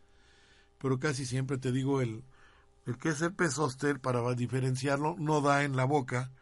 [0.78, 2.24] pero casi siempre te digo el,
[2.86, 6.32] el que es herpes zóster, para diferenciarlo, no da en la boca,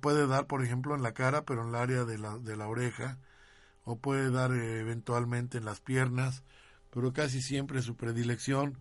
[0.00, 2.68] puede dar, por ejemplo, en la cara, pero en el área de la, de la
[2.68, 3.18] oreja,
[3.84, 6.42] o puede dar eh, eventualmente en las piernas,
[6.90, 8.78] pero casi siempre su predilección.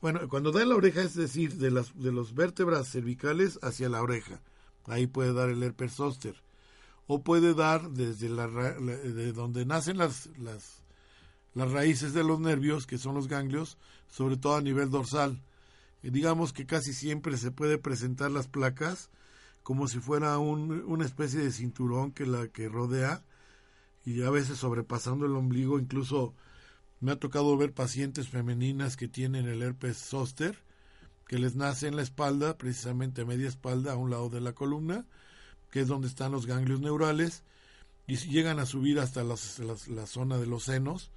[0.00, 3.88] Bueno, cuando da en la oreja, es decir, de las de los vértebras cervicales hacia
[3.88, 4.40] la oreja,
[4.86, 6.36] ahí puede dar el herpes zóster,
[7.06, 10.84] o puede dar desde la, de donde nacen las, las
[11.54, 15.40] las raíces de los nervios, que son los ganglios, sobre todo a nivel dorsal.
[16.02, 19.08] Y digamos que casi siempre se puede presentar las placas
[19.64, 23.24] como si fuera un, una especie de cinturón que la que rodea
[24.04, 26.34] y a veces sobrepasando el ombligo incluso
[27.00, 30.62] me ha tocado ver pacientes femeninas que tienen el herpes zóster
[31.26, 35.06] que les nace en la espalda precisamente media espalda a un lado de la columna
[35.70, 37.42] que es donde están los ganglios neurales
[38.06, 41.10] y llegan a subir hasta la zona de los senos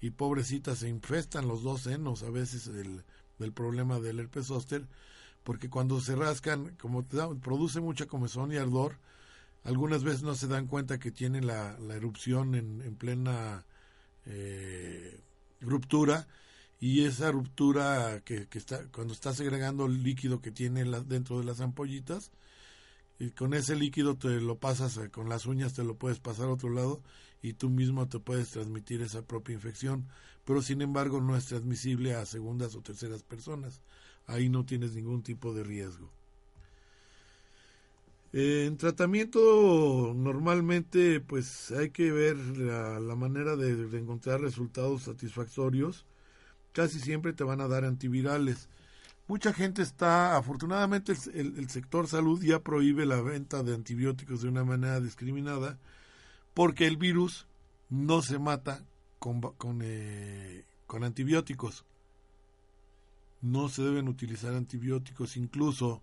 [0.00, 4.86] y pobrecitas se infestan los dos senos a veces del problema del herpes zóster
[5.50, 8.98] porque cuando se rascan, como te produce mucha comezón y ardor,
[9.64, 13.64] algunas veces no se dan cuenta que tienen la, erupción en, plena
[14.26, 15.20] eh,
[15.60, 16.28] ruptura
[16.78, 21.60] y esa ruptura que, está cuando está segregando el líquido que tiene dentro de las
[21.60, 22.30] ampollitas
[23.18, 26.46] y con ese líquido te lo pasas eh, con las uñas, te lo puedes pasar
[26.46, 27.02] a otro lado
[27.42, 30.06] y tú mismo te puedes transmitir esa propia infección,
[30.44, 33.82] pero sin embargo no es transmisible a segundas o terceras personas.
[34.30, 36.08] Ahí no tienes ningún tipo de riesgo.
[38.32, 46.06] En tratamiento normalmente pues hay que ver la, manera de, encontrar resultados satisfactorios.
[46.72, 48.68] Casi siempre te van a dar antivirales.
[49.26, 54.64] Mucha gente está, afortunadamente el, sector salud ya prohíbe la venta de antibióticos de una
[54.64, 55.78] manera discriminada
[56.54, 57.46] porque el virus
[57.88, 58.84] no se mata
[59.18, 59.40] con,
[59.82, 61.84] eh, con antibióticos.
[63.40, 66.02] No se deben utilizar antibióticos, incluso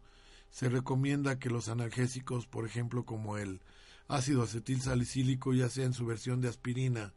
[0.50, 3.62] se recomienda que los analgésicos, por ejemplo, como el
[4.08, 7.14] ácido acetil salicílico, ya sea en su versión de aspirina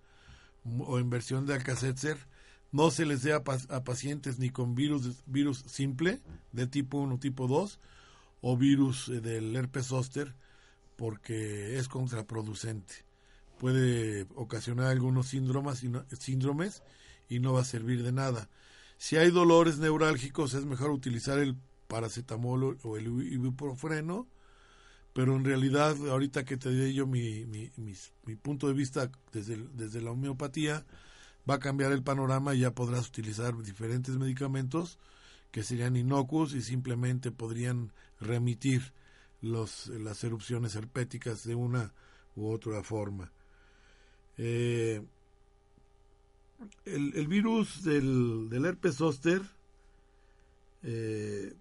[0.64, 2.18] o en versión de alcacetzer,
[2.72, 6.20] no se les dé a, pacientes ni con virus, virus simple
[6.52, 7.80] de tipo 1 tipo 2
[8.42, 10.34] o virus eh, del herpes zóster
[10.96, 12.94] porque es contraproducente.
[13.58, 16.82] Puede ocasionar algunos síndromes y, no, síndromes
[17.28, 18.48] y no va a servir de nada.
[19.00, 21.56] Si hay dolores neurálgicos es mejor utilizar el
[21.88, 24.28] paracetamol o el ibuprofeno,
[25.14, 30.02] pero en realidad ahorita que te di yo mi, mi, punto de vista desde, desde
[30.02, 30.84] la homeopatía,
[31.48, 34.98] va a cambiar el panorama y ya podrás utilizar diferentes medicamentos
[35.50, 38.92] que serían inocuos y simplemente podrían remitir
[39.40, 41.94] los, las erupciones herpéticas de una
[42.36, 43.32] u otra forma.
[44.36, 45.02] Eh,
[46.84, 49.42] el, el, virus del, del herpes zóster
[50.82, 51.54] eh,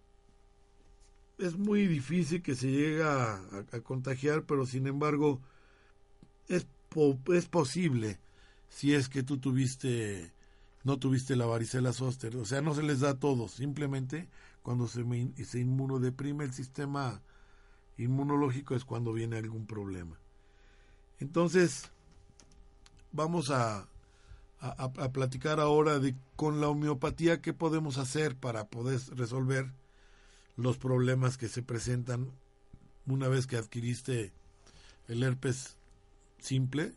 [1.38, 3.41] es muy difícil que se llegue a,
[3.84, 5.39] contagiar, pero sin embargo
[6.47, 6.68] es,
[7.34, 8.20] es posible
[8.68, 10.34] si es que tú tuviste
[10.84, 14.30] no tuviste la varicela zóster, o sea, no se les da a todos, simplemente
[14.64, 15.04] cuando se,
[15.43, 17.22] se inmunodeprime el sistema
[17.97, 20.18] inmunológico es cuando viene algún problema.
[21.20, 21.91] Entonces,
[23.12, 23.89] vamos a,
[24.60, 29.72] a, platicar ahora de con la homeopatía qué podemos hacer para poder resolver
[30.57, 32.32] los problemas que se presentan
[33.05, 34.34] una vez que adquiriste
[35.07, 35.78] el herpes
[36.39, 36.93] simple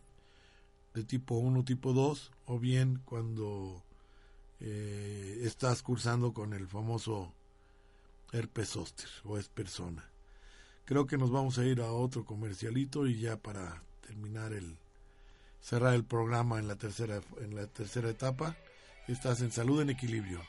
[0.95, 3.83] de tipo 1, tipo 2, o bien cuando
[4.61, 7.33] eh, estás cursando con el famoso
[8.33, 10.11] herpes zóster o es persona.
[10.85, 14.77] Creo que nos vamos a ir a otro comercialito y ya para terminar el
[15.63, 18.57] cerrar el programa en la tercera en la tercera etapa,
[19.09, 20.41] estás en salud en equilibrio.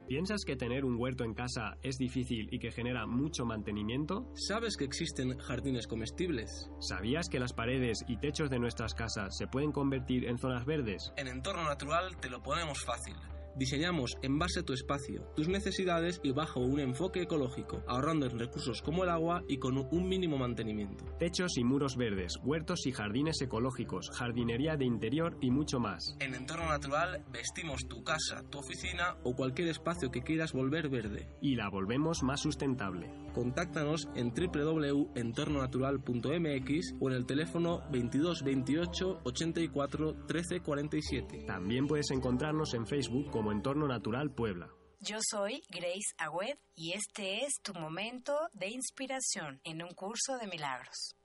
[0.10, 4.26] ¿Piensas que tener un huerto en casa es difícil y que genera mucho mantenimiento?
[4.34, 6.72] ¿Sabes que existen jardines comestibles?
[6.80, 11.14] ¿Sabías que las paredes y techos de nuestras casas se pueden convertir en zonas verdes?
[11.16, 13.14] En entorno natural te lo ponemos fácil.
[13.60, 18.40] Diseñamos en base a tu espacio, tus necesidades y bajo un enfoque ecológico, ahorrando en
[18.40, 21.04] recursos como el agua y con un mínimo mantenimiento.
[21.20, 26.16] Techos y muros verdes, huertos y jardines ecológicos, jardinería de interior y mucho más.
[26.22, 31.28] En entorno natural vestimos tu casa, tu oficina o cualquier espacio que quieras volver verde.
[31.42, 33.12] Y la volvemos más sustentable.
[33.34, 41.44] Contáctanos en www.entornonatural.mx o en el teléfono 22 28 84 13 47.
[41.46, 44.70] También puedes encontrarnos en Facebook como Entorno Natural Puebla.
[45.02, 50.48] Yo soy Grace Agüed y este es tu momento de inspiración en un curso de
[50.48, 51.16] milagros.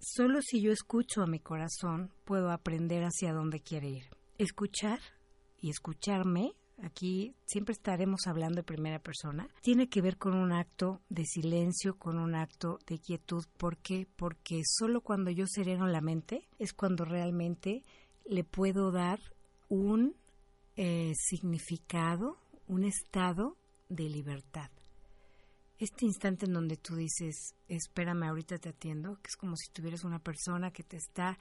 [0.00, 4.04] Solo si yo escucho a mi corazón puedo aprender hacia dónde quiere ir.
[4.38, 5.00] Escuchar
[5.58, 11.02] y escucharme, aquí siempre estaremos hablando de primera persona, tiene que ver con un acto
[11.08, 13.44] de silencio, con un acto de quietud.
[13.56, 14.06] ¿Por qué?
[14.16, 17.82] Porque solo cuando yo sereno la mente es cuando realmente
[18.24, 19.20] le puedo dar
[19.68, 20.16] un
[20.76, 22.36] eh, significado,
[22.68, 23.56] un estado
[23.88, 24.70] de libertad.
[25.78, 30.04] Este instante en donde tú dices, espérame, ahorita te atiendo, que es como si tuvieras
[30.04, 31.38] una persona que te está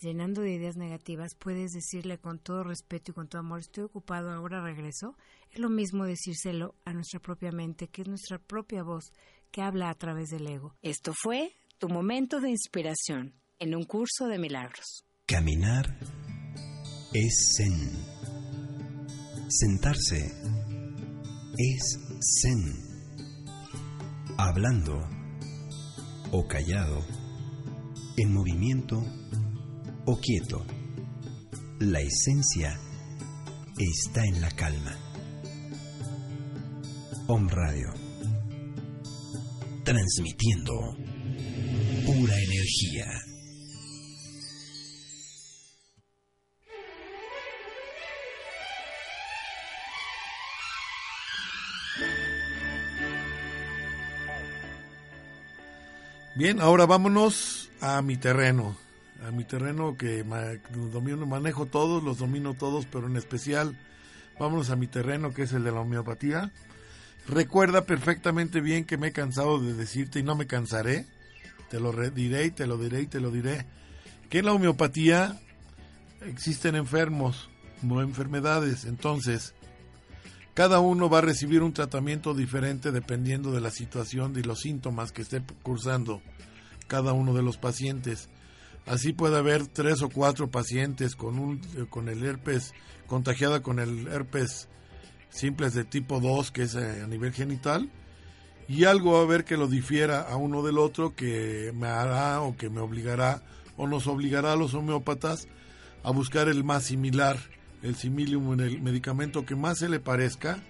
[0.00, 4.30] llenando de ideas negativas, puedes decirle con todo respeto y con todo amor, estoy ocupado,
[4.30, 5.16] ahora regreso.
[5.50, 9.12] Es lo mismo decírselo a nuestra propia mente, que es nuestra propia voz
[9.50, 10.74] que habla a través del ego.
[10.82, 15.04] Esto fue tu momento de inspiración en un curso de milagros.
[15.26, 15.98] Caminar
[17.12, 18.37] es zen.
[19.50, 20.30] Sentarse
[21.56, 22.74] es Zen.
[24.36, 25.08] Hablando
[26.30, 27.02] o callado,
[28.18, 29.02] en movimiento
[30.04, 30.66] o quieto.
[31.78, 32.78] La esencia
[33.78, 34.94] está en la calma.
[37.26, 37.94] Om Radio.
[39.82, 40.74] Transmitiendo
[42.04, 43.17] pura energía.
[56.38, 58.76] Bien, ahora vámonos a mi terreno.
[59.26, 60.24] A mi terreno que
[60.92, 63.76] domino, manejo todos, los domino todos, pero en especial
[64.38, 66.52] vámonos a mi terreno que es el de la homeopatía.
[67.26, 71.06] Recuerda perfectamente bien que me he cansado de decirte y no me cansaré.
[71.70, 73.66] Te lo diré te lo diré y te lo diré.
[74.30, 75.40] Que en la homeopatía
[76.24, 77.50] existen enfermos,
[77.82, 78.84] no enfermedades.
[78.84, 79.54] Entonces,
[80.58, 85.12] cada uno va a recibir un tratamiento diferente dependiendo de la situación y los síntomas
[85.12, 86.20] que esté cursando
[86.88, 88.28] cada uno de los pacientes.
[88.84, 92.74] Así puede haber tres o cuatro pacientes con, un, con el herpes,
[93.06, 94.68] contagiada con el herpes
[95.30, 97.88] simples de tipo 2, que es eh, a nivel genital,
[98.66, 102.40] y algo va a haber que lo difiera a uno del otro, que me hará
[102.40, 103.44] o que me obligará
[103.76, 105.46] o nos obligará a los homeópatas
[106.02, 107.38] a buscar el más similar
[107.82, 110.62] el similium en el medicamento que más se le parezca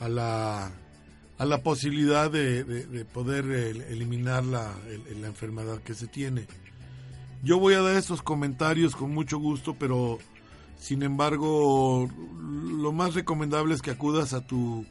[0.00, 0.72] a la,
[1.38, 3.44] a la posibilidad de, poder
[3.88, 4.74] eliminar la,
[5.20, 6.46] la, enfermedad que se tiene.
[7.42, 10.18] Yo voy a dar estos comentarios con mucho gusto, pero
[10.76, 12.08] sin embargo
[12.38, 14.84] lo más recomendable es que acudas a tu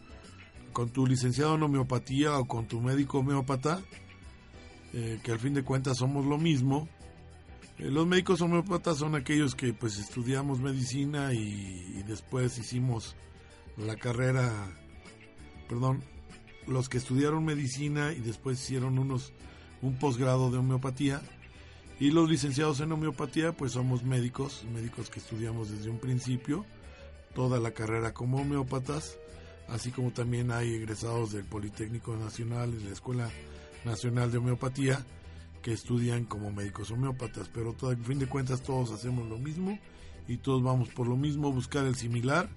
[0.78, 3.82] con tu licenciado en homeopatía o con tu médico homeópata,
[4.94, 6.97] eh, que al fin de cuentas somos lo mismo, eh,
[7.80, 13.16] los médicos homeópatas son aquellos que pues estudiamos medicina y, después hicimos
[13.78, 14.52] la carrera,
[15.70, 16.04] perdón,
[16.66, 19.32] los que estudiaron medicina y después hicieron unos
[19.84, 21.22] un posgrado de homeopatía.
[22.00, 26.66] Y los licenciados en homeopatía pues somos médicos, médicos que estudiamos desde un principio
[27.36, 29.18] toda la carrera como homeópatas,
[29.68, 33.30] así como también hay egresados del Politécnico Nacional, de la Escuela
[33.86, 35.06] Nacional de Homeopatía
[35.62, 39.78] que estudian como médicos homeópatas, pero todo, en fin de cuentas todos hacemos lo mismo
[40.28, 42.50] y todos vamos por lo mismo, buscar el similar.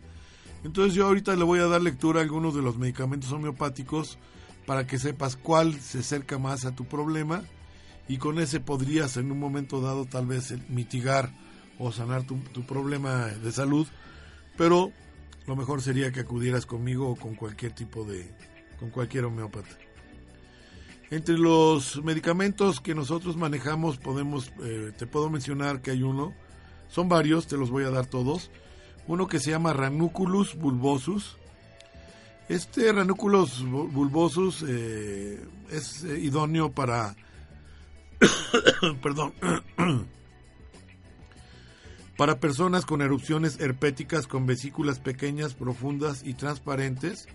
[0.64, 4.18] Entonces yo ahorita le voy a dar lectura a algunos de los medicamentos homeopáticos
[4.66, 7.42] para que sepas cuál se acerca más a tu problema
[8.08, 11.30] y con ese podrías en un momento dado tal vez mitigar
[11.78, 13.86] o sanar tu, tu problema de salud,
[14.56, 14.92] pero
[15.46, 18.30] lo mejor sería que acudieras conmigo o con cualquier tipo de,
[18.78, 19.70] con cualquier homeópata.
[21.10, 26.32] Entre los medicamentos que nosotros manejamos, podemos, eh, te puedo mencionar que hay uno,
[26.88, 28.50] son varios, te los voy a dar todos.
[29.08, 31.36] Uno que se llama Ranunculus bulbosus.
[32.48, 37.16] Este Ranunculus bulbosus eh, es eh, idóneo para,
[39.02, 39.34] perdón,
[42.16, 47.26] para personas con erupciones herpéticas con vesículas pequeñas, profundas y transparentes,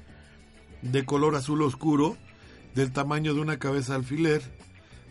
[0.82, 2.16] de color azul oscuro
[2.76, 4.42] del tamaño de una cabeza alfiler,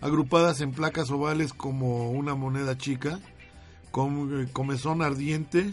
[0.02, 3.18] agrupadas en placas ovales como una moneda chica,
[3.90, 5.72] con eh, comezón ardiente,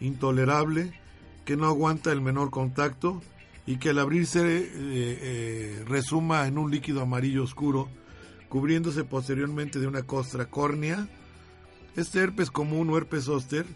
[0.00, 0.92] intolerable,
[1.44, 3.20] que no aguanta el menor contacto
[3.66, 7.88] y que al abrirse eh, eh, resuma en un líquido amarillo oscuro,
[8.48, 11.08] cubriéndose posteriormente de una costra córnea.
[11.96, 13.66] Este herpes común o herpes zóster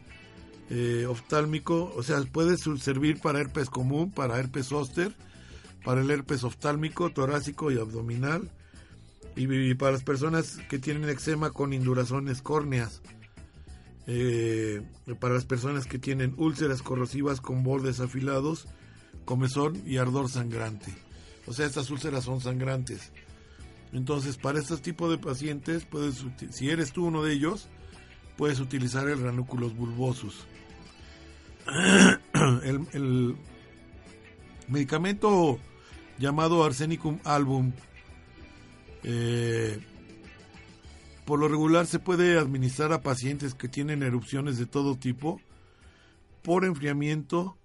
[1.09, 5.15] oftálmico, o sea, puede servir para herpes común, para herpes zóster,
[5.87, 8.51] para el herpes oftálmico, torácico y abdominal,
[9.37, 13.03] y, para las personas que tienen eczema con indurazones córneas,
[14.09, 14.83] eh,
[15.21, 18.67] para las personas que tienen úlceras corrosivas con bordes afilados,
[19.25, 20.93] comezón y ardor sangrante.
[21.47, 23.13] O sea, estas úlceras son sangrantes.
[23.93, 27.69] Entonces, para este tipo de pacientes, puedes, si eres tú uno de ellos,
[28.37, 30.49] puedes utilizar el ranúculos bulbosus.
[32.35, 33.37] el
[34.69, 35.61] medicamento
[36.19, 37.73] llamado Arsenicum album.
[39.03, 39.81] Eh,
[41.25, 45.41] por lo regular se puede administrar a pacientes que tienen erupciones de todo tipo
[46.43, 47.57] por enfriamiento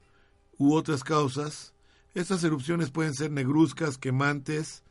[0.57, 1.73] u otras causas.
[2.13, 4.83] Estas erupciones pueden ser negruzcas, quemantes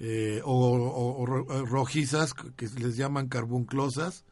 [0.00, 4.24] eh, o, rojizas, que les llaman carbunclosas,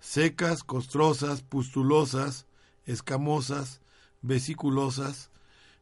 [0.00, 2.46] secas, costrosas, pustulosas,
[2.84, 3.80] escamosas,
[4.22, 5.30] vesiculosas,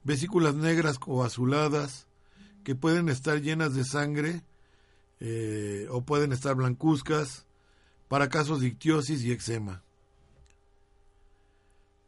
[0.05, 2.07] vesículas negras o azuladas,
[2.65, 4.43] que pueden estar llenas de sangre
[5.21, 7.47] eh, o pueden estar blancuzcas
[8.09, 9.83] para casos de ictiosis y eczema.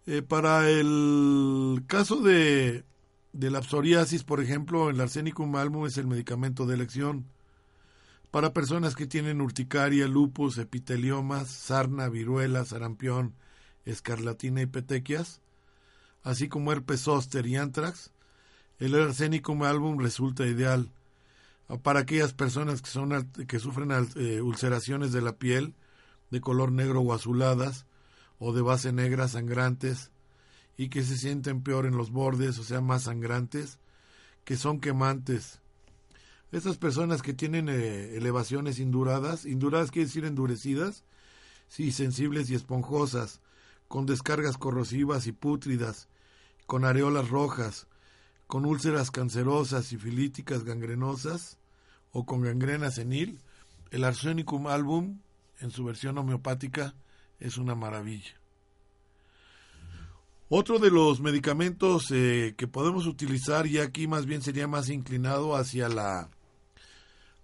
[0.07, 2.85] Eh, para el caso de
[3.33, 7.27] de la psoriasis, por ejemplo, el arsénicum album es el medicamento de elección.
[8.31, 13.35] Para personas que tienen urticaria, lupus, epiteliomas, sarna, viruela, sarampión,
[13.85, 15.41] escarlatina y petequias,
[16.23, 18.12] así como herpes zóster y antrax,
[18.83, 20.91] el arsénicum album resulta ideal.
[21.85, 25.75] Para aquellas personas que, son, que sufren eh, ulceraciones de la piel
[26.33, 27.87] de color negro o azuladas,
[28.41, 30.11] o de base negra sangrantes,
[30.77, 33.79] y que se sienten peor en los bordes, o sea, más sangrantes,
[34.45, 35.61] que son quemantes.
[36.51, 41.05] Estas personas que tienen eh, elevaciones induradas, induradas quiere decir endurecidas,
[41.69, 43.43] sí, sensibles y esponjosas,
[43.87, 46.09] con descargas corrosivas y pútridas,
[46.67, 47.87] con areolas rojas,
[48.53, 51.57] con úlceras cancerosas y filíticas gangrenosas
[52.11, 53.41] o con gangrena senil,
[53.91, 55.21] el Arsenicum album,
[55.61, 56.95] en su versión homeopática,
[57.41, 58.39] es una maravilla.
[60.51, 65.57] Otro de los medicamentos eh, que podemos utilizar, y aquí más bien sería más inclinado
[65.57, 66.29] hacia la,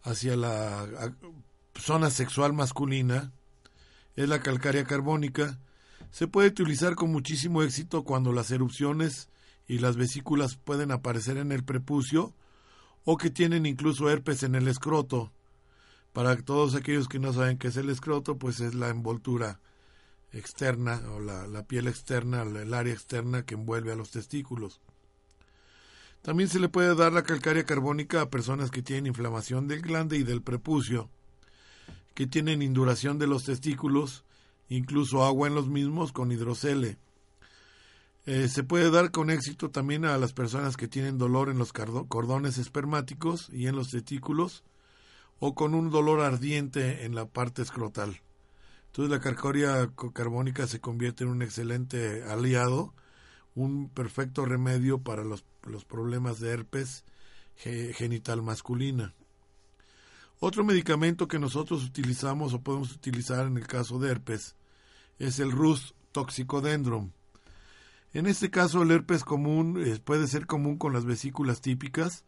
[0.03, 1.15] hacia la
[1.75, 3.33] zona sexual masculina,
[4.15, 5.59] es la calcárea carbónica.
[6.11, 9.31] Se puede utilizar con muchísimo éxito cuando las erupciones
[9.69, 12.35] y las vesículas pueden aparecer en el prepucio
[13.05, 15.31] o que tienen incluso herpes en el escroto.
[16.13, 19.61] Para todos aquellos que no saben qué es el escroto, pues es la envoltura
[20.33, 24.81] externa o la, piel externa, el área externa que envuelve a los testículos.
[26.23, 30.17] También se le puede dar la calcárea carbónica a personas que tienen inflamación del glande
[30.17, 31.09] y del prepucio,
[32.15, 34.25] que tienen induración de los testículos,
[34.69, 36.99] incluso agua en los mismos con hidrocele.
[38.31, 41.73] Eh, se puede dar con éxito también a las personas que tienen dolor en los
[41.73, 44.65] cordones espermáticos y en los testículos,
[45.39, 48.21] o con un dolor ardiente en la parte escrotal.
[48.89, 52.93] Entonces la calcárea carbónica se convierte en un excelente aliado,
[53.55, 55.43] un perfecto remedio para los,
[55.87, 57.05] problemas de herpes
[57.57, 59.15] genital masculina.
[60.39, 64.55] Otro medicamento que nosotros utilizamos o podemos utilizar en el caso de herpes
[65.19, 67.15] es el Rus toxicodendron.
[68.15, 72.25] En este caso el herpes común eh, puede ser común con las vesículas típicas,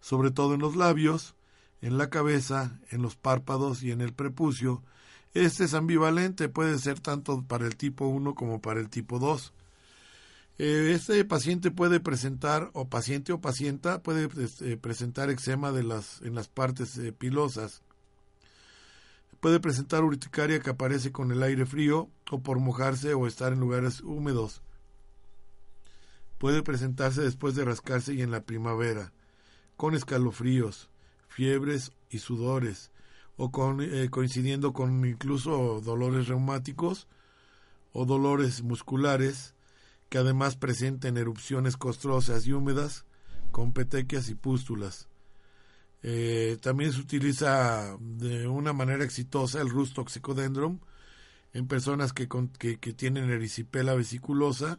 [0.00, 1.34] sobre todo en los labios,
[1.80, 4.82] en la cabeza, en los párpados y en el prepucio,
[5.34, 9.52] este es ambivalente, puede ser tanto para el tipo 1 como para el tipo 2.
[10.58, 16.22] Eh, este paciente puede presentar, o paciente o pacienta, puede este, presentar eczema de las,
[16.22, 17.82] en las partes eh, pilosas.
[19.40, 23.58] Puede presentar urticaria que aparece con el aire frío o por mojarse o estar en
[23.58, 24.62] lugares húmedos.
[26.44, 29.14] Puede presentarse después de rascarse y en la primavera,
[29.78, 30.90] con escalofríos,
[31.26, 32.90] fiebres y sudores,
[33.38, 37.08] o eh, coincidiendo con incluso dolores reumáticos
[37.94, 39.54] o dolores musculares
[40.10, 43.06] que además presenten erupciones costrosas y húmedas
[43.50, 45.08] con petequias y pústulas.
[46.02, 50.82] Eh, también se utiliza de una manera exitosa el rus toxicodendron
[51.54, 54.78] en personas que, que, tienen erisipela vesiculosa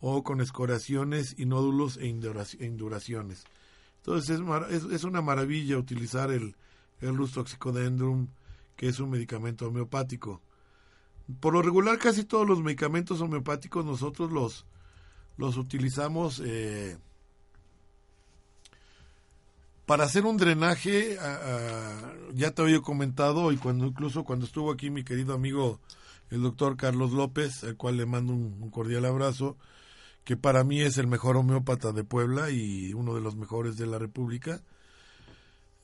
[0.00, 3.44] o con escoraciones y nódulos e induraciones.
[3.98, 4.40] Entonces
[4.70, 6.54] es, es una maravilla utilizar el,
[7.00, 7.34] el Rus
[8.76, 10.40] que es un medicamento homeopático.
[11.38, 14.64] Por lo regular, casi todos los medicamentos homeopáticos nosotros los,
[15.36, 16.98] los utilizamos eh,
[19.86, 21.18] para hacer un drenaje.
[22.32, 25.78] ya te había comentado, y cuando incluso cuando estuvo aquí mi querido amigo
[26.30, 29.56] el doctor Carlos López, al cual le mando un cordial abrazo,
[30.30, 33.88] que para mí es el mejor homeópata de Puebla y uno de los mejores de
[33.88, 34.62] la República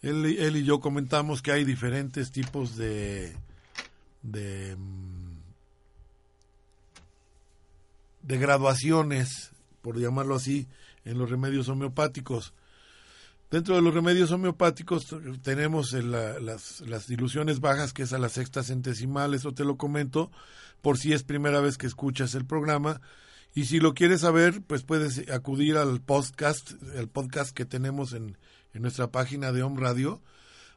[0.02, 3.36] él, y yo comentamos que hay diferentes tipos de,
[4.22, 5.38] de, mm,
[8.22, 9.50] de graduaciones,
[9.82, 10.68] por llamarlo así,
[11.04, 12.54] en los remedios homeopáticos.
[13.50, 18.62] Dentro de los remedios homeopáticos tenemos las, las, diluciones bajas, que es a la sexta
[18.62, 20.30] centesimal, eso te lo comento,
[20.82, 23.00] por si es primera vez que escuchas el programa.
[23.56, 28.36] Y si lo quieres saber, pues puedes acudir al podcast, el podcast que tenemos en,
[28.74, 30.20] en nuestra página de Home Radio.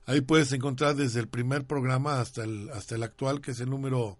[0.05, 3.69] Ahí puedes encontrar desde el primer programa hasta el, hasta el actual, que es el
[3.69, 4.17] número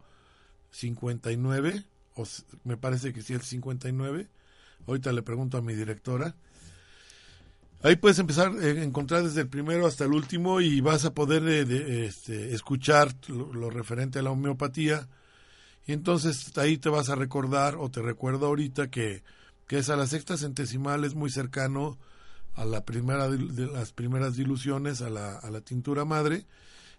[0.72, 1.86] 59,
[2.16, 2.26] o
[2.66, 4.28] me parece que sí el 59.
[4.88, 6.36] Ahorita le pregunto a mi directora.
[7.82, 11.48] Ahí puedes empezar a encontrar desde el primero hasta el último y vas a poder
[11.48, 15.08] eh, este, escuchar lo, referente a la homeopatía.
[15.86, 19.24] Y entonces ahí te vas a recordar, o te recuerdo ahorita, que,
[19.68, 21.98] que es a la sexta centesimal, es muy cercano
[22.56, 26.46] a la primera de las primeras diluciones a la, a la tintura madre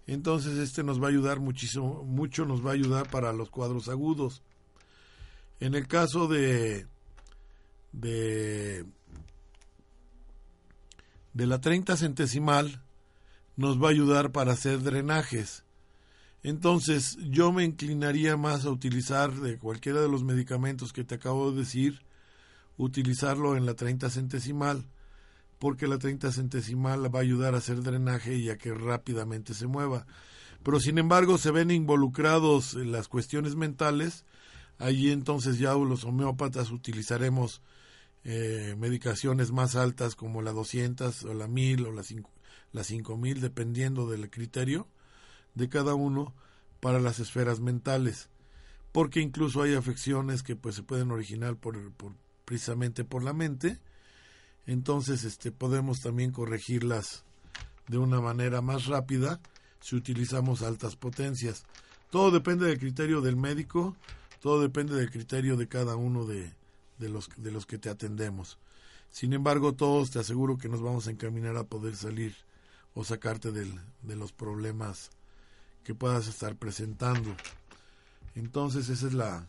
[0.06, 3.88] entonces este nos va a ayudar muchísimo mucho nos va a ayudar para los cuadros
[3.88, 4.42] agudos
[5.58, 6.86] en el caso de
[7.92, 8.86] de
[11.32, 12.82] de la 30 centesimal
[13.56, 15.64] nos va a ayudar para hacer drenajes.
[16.43, 21.53] Entonces yo me inclinaría más a utilizar de cualquiera de los medicamentos que te acabo
[21.53, 22.01] de decir,
[22.78, 24.86] utilizarlo en la 30 centesimal,
[25.59, 29.66] porque la 30 centesimal va a ayudar a hacer drenaje y a que rápidamente se
[29.66, 30.07] mueva.
[30.62, 34.24] Pero sin embargo se ven involucrados las cuestiones mentales,
[34.78, 37.61] allí entonces ya los homeópatas utilizaremos
[38.24, 42.30] eh, medicaciones más altas como la 200 o la 1000 o la, 5,
[42.72, 44.88] la 5000 dependiendo del criterio
[45.55, 46.34] de cada uno
[46.80, 48.28] para las esferas mentales
[48.92, 52.12] porque incluso hay afecciones que pues se pueden originar por, por
[52.44, 53.78] precisamente por la mente.
[54.66, 57.24] Entonces este podemos también corregirlas
[57.88, 59.40] de una manera más rápida
[59.80, 61.64] si utilizamos altas potencias.
[62.11, 63.96] Todo depende del criterio del médico
[64.40, 66.55] todo depende del criterio de cada uno de,
[66.98, 68.59] de los de los que te atendemos.
[69.11, 72.34] Sin embargo todos te aseguro que nos vamos a encaminar a poder salir
[72.94, 75.11] o sacarte del, de los problemas
[75.84, 77.34] que puedas estar presentando.
[78.34, 79.46] Entonces esa es la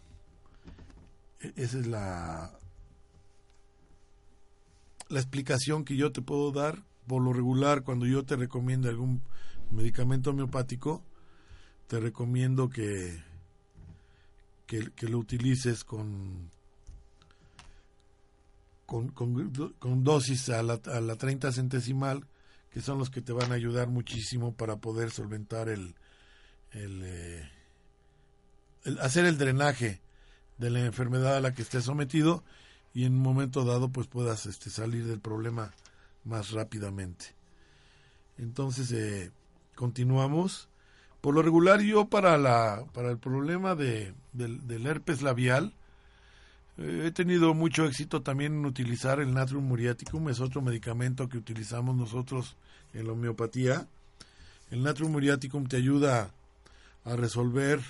[1.55, 2.51] esa es la
[5.09, 9.21] la explicación que yo te puedo dar por lo regular cuando yo te recomiendo algún
[9.71, 11.03] medicamento homeopático
[11.87, 13.23] te recomiendo que
[14.67, 16.49] que, que lo utilices con
[18.85, 22.25] con, con, con dosis a la, a la 30 centesimal
[22.71, 25.95] que son los que te van a ayudar muchísimo para poder solventar el,
[26.73, 27.49] el, eh,
[28.83, 30.01] el, hacer el drenaje
[30.57, 32.43] de la enfermedad a la que estés sometido
[32.93, 35.73] y en un momento dado pues puedas este, salir del problema
[36.23, 37.33] más rápidamente.
[38.37, 39.31] Entonces eh,
[39.75, 40.69] continuamos.
[41.21, 45.73] Por lo regular yo para la para el problema de, del, del herpes labial
[46.77, 51.37] eh, he tenido mucho éxito también en utilizar el Natrium muriaticum, es otro medicamento que
[51.37, 52.55] utilizamos nosotros
[52.93, 53.87] en la homeopatía.
[54.71, 56.31] El Natrium muriaticum te ayuda
[57.03, 57.81] a resolver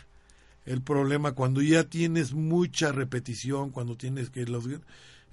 [0.66, 4.66] el problema cuando ya tienes mucha repetición, cuando tienes que los,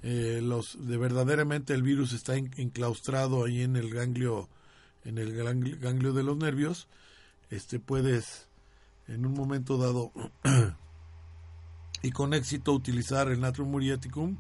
[0.03, 4.49] eh, los de verdaderamente el virus está enclaustrado ahí en el ganglio
[5.05, 5.33] en el
[5.79, 6.87] ganglio de los nervios,
[7.51, 8.47] este puedes
[9.07, 10.13] en un momento dado
[12.03, 14.37] y con éxito utilizar el natrium muriaticum.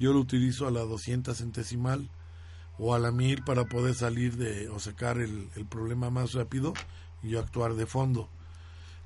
[0.00, 2.10] Yo lo utilizo a la 200 centesimal
[2.78, 6.72] o a la 1000 para poder salir de o sacar el, el problema más rápido
[7.22, 8.28] y actuar de fondo.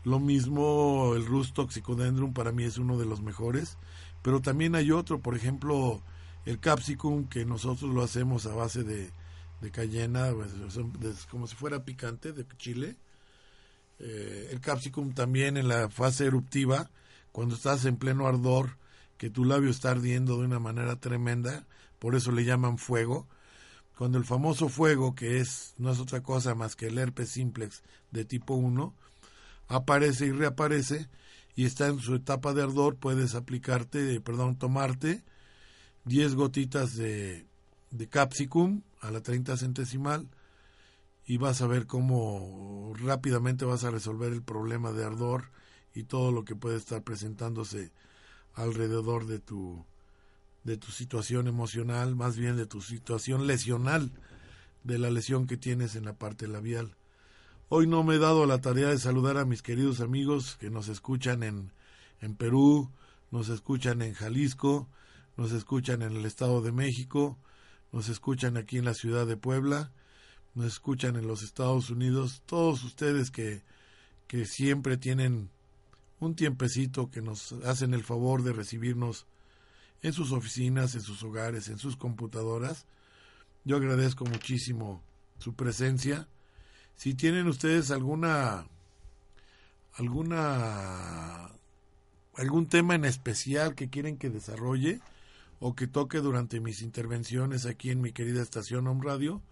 [0.05, 3.79] Lo mismo el Rus toxicodendrum para mí es uno de los mejores,
[4.23, 6.03] pero también hay otro, por ejemplo,
[6.45, 9.11] el capsicum que nosotros lo hacemos a base de,
[9.61, 10.53] de cayena, pues,
[11.31, 12.97] como si fuera picante de chile.
[13.99, 16.91] Eh, el capsicum también en la fase eruptiva
[17.33, 18.77] cuando estás en pleno ardor,
[19.17, 21.67] que tu labio está ardiendo de una manera tremenda,
[21.99, 23.27] por eso le llaman fuego.
[23.97, 27.83] Cuando el famoso fuego, que es no es otra cosa más que el herpes simplex
[28.11, 28.95] de tipo 1,
[29.69, 31.09] aparece y reaparece
[31.57, 35.23] y está en su etapa de ardor, puedes aplicarte, perdón, tomarte
[36.05, 37.47] 10 gotitas de,
[37.91, 40.29] de capsicum a la 30 centesimal
[41.27, 45.51] y vas a ver cómo rápidamente vas a resolver el problema de ardor
[45.95, 47.93] y todo lo que puede estar presentándose
[48.55, 49.85] alrededor de tu
[50.65, 54.11] de tu situación emocional, más bien de tu situación lesional,
[54.83, 56.97] de la lesión que tienes en la parte labial.
[57.77, 60.87] Hoy no me he dado la tarea de saludar a mis queridos amigos que nos
[60.87, 61.73] escuchan en,
[62.21, 62.89] en Perú,
[63.33, 64.89] nos escuchan en Jalisco,
[65.37, 67.37] nos escuchan en el Estado de México,
[67.91, 69.91] nos escuchan aquí en la ciudad de Puebla,
[70.55, 73.65] nos escuchan en los Estados Unidos, todos ustedes que,
[74.29, 75.51] que siempre tienen
[76.21, 79.27] un tiempecito que nos hacen el favor de recibirnos
[80.01, 82.87] en sus oficinas, en sus hogares, en sus computadoras.
[83.65, 85.03] Yo agradezco muchísimo
[85.41, 86.29] su presencia.
[86.97, 88.67] Si tienen ustedes alguna
[89.97, 91.51] alguna
[92.37, 95.01] algún tema en especial que quieren que desarrolle
[95.61, 99.43] o que toque durante mis intervenciones aquí en mi querida estación Home Radio,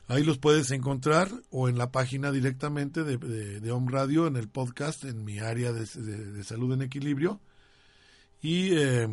[0.09, 4.49] Ahí los puedes encontrar o en la página directamente de, de, Home Radio, en el
[4.49, 5.85] podcast, en mi área de,
[6.45, 7.41] salud en equilibrio.
[8.41, 9.09] Y, eh,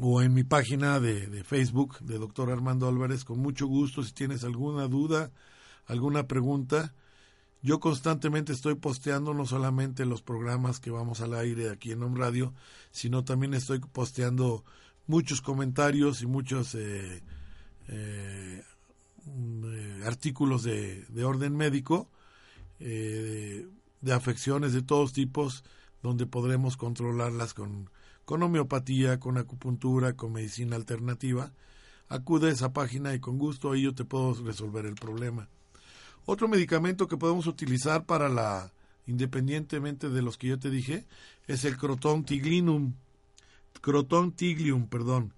[0.00, 4.44] o en mi página de, Facebook de doctor Armando Álvarez, con mucho gusto, si tienes
[4.44, 5.30] alguna duda,
[5.86, 6.94] alguna pregunta.
[7.60, 12.18] Yo constantemente estoy posteando no solamente los programas que vamos al aire aquí en Home
[12.18, 12.54] Radio,
[12.92, 14.64] sino también estoy posteando
[15.08, 17.20] muchos comentarios y muchos eh,
[17.88, 18.62] eh,
[19.28, 22.08] mm, artículos de, orden médico,
[22.80, 23.66] eh,
[24.00, 25.64] de afecciones de todos tipos,
[26.02, 27.90] donde podremos controlarlas con,
[28.24, 31.52] con homeopatía, con acupuntura, con medicina alternativa.
[32.08, 35.48] Acude a esa página y con gusto ahí yo te puedo resolver el problema.
[36.24, 38.72] Otro medicamento que podemos utilizar para la,
[39.06, 41.06] independientemente de los que yo te dije,
[41.46, 42.92] es el Croton tiglinum.
[43.80, 45.32] Croton tiglium, perdón.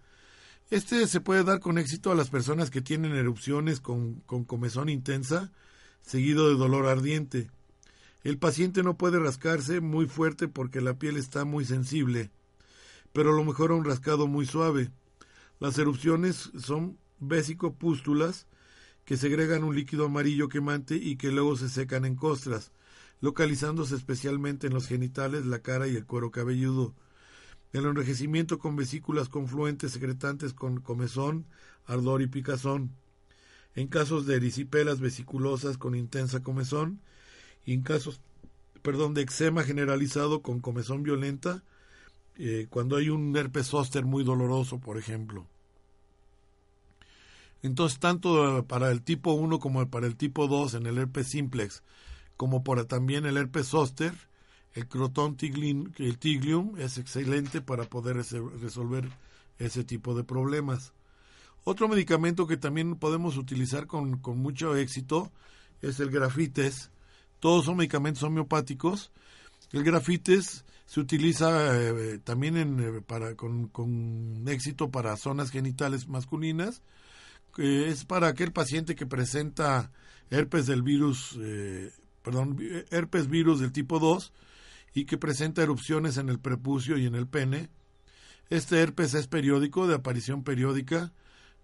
[0.70, 4.88] Este se puede dar con éxito a las personas que tienen erupciones con, con comezón
[4.88, 5.50] intensa,
[6.00, 7.50] seguido de dolor ardiente.
[8.22, 12.30] El paciente no puede rascarse muy fuerte porque la piel está muy sensible,
[13.12, 14.92] pero lo mejor un rascado muy suave.
[15.58, 18.46] Las erupciones son vesicopústulas
[19.04, 22.70] que segregan un líquido amarillo quemante y que luego se secan en costras,
[23.20, 26.94] localizándose especialmente en los genitales, la cara y el cuero cabelludo.
[27.72, 31.46] El enrejecimiento con vesículas confluentes secretantes con comezón,
[31.86, 32.90] ardor y picazón.
[33.76, 37.00] En casos de erisipelas vesiculosas con intensa comezón
[37.64, 38.20] y en casos
[38.82, 41.62] perdón, de eczema generalizado con comezón violenta,
[42.36, 45.46] eh, cuando hay un herpes zóster muy doloroso, por ejemplo.
[47.62, 51.82] Entonces, tanto para el tipo 1 como para el tipo 2 en el herpes simplex,
[52.36, 54.14] como para también el herpes zoster,
[54.74, 59.08] el croton el tiglium es excelente para poder resolver
[59.58, 60.92] ese tipo de problemas.
[61.64, 65.30] Otro medicamento que también podemos utilizar con, con mucho éxito
[65.82, 66.90] es el grafites.
[67.40, 69.10] Todos son medicamentos homeopáticos.
[69.72, 76.08] El grafites se utiliza eh, también en, eh, para, con, con éxito para zonas genitales
[76.08, 76.82] masculinas
[77.58, 79.90] es para aquel paciente que presenta
[80.30, 81.92] herpes del virus, eh,
[82.22, 82.58] perdón,
[82.90, 84.32] herpes virus del tipo 2
[84.95, 87.70] y que presenta erupciones en el prepucio y en el pene.
[88.49, 91.12] Este herpes es periódico, de aparición periódica,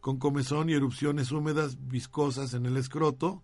[0.01, 3.43] con comezón y erupciones húmedas viscosas en el escroto,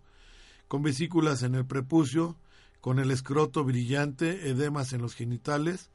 [0.67, 2.37] con vesículas en el prepucio,
[2.79, 5.89] con el escroto brillante, edemas en los genitales,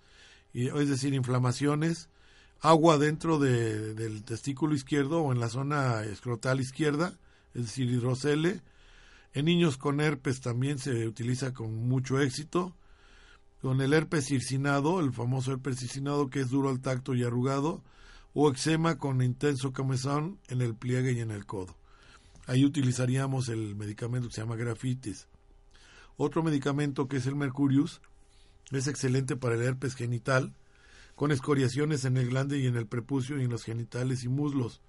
[0.52, 2.08] es decir, inflamaciones,
[2.60, 7.18] agua dentro de, del testículo izquierdo o en la zona escrotal izquierda,
[7.54, 8.62] es decir, hidrocele.
[9.34, 12.74] En niños con herpes también se utiliza con mucho éxito.
[13.60, 17.82] Con el herpes circinado, el famoso herpes circinado que es duro al tacto y arrugado,
[18.34, 21.76] o eczema con intenso comezón en el pliegue y en el codo.
[22.46, 25.26] Ahí utilizaríamos el medicamento que se llama grafitis.
[26.16, 28.00] Otro medicamento que es el mercurius
[28.70, 30.54] es excelente para el herpes genital,
[31.14, 34.80] con escoriaciones en el glande y en el prepucio y en los genitales y muslos.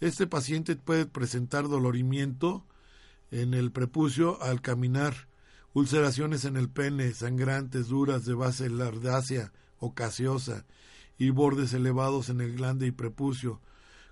[0.00, 2.64] Este paciente puede presentar dolorimiento
[3.30, 5.28] en el prepucio al caminar,
[5.74, 10.64] ulceraciones en el pene, sangrantes duras de base lardácea o caseosa
[11.18, 13.60] y bordes elevados en el glande y prepucio,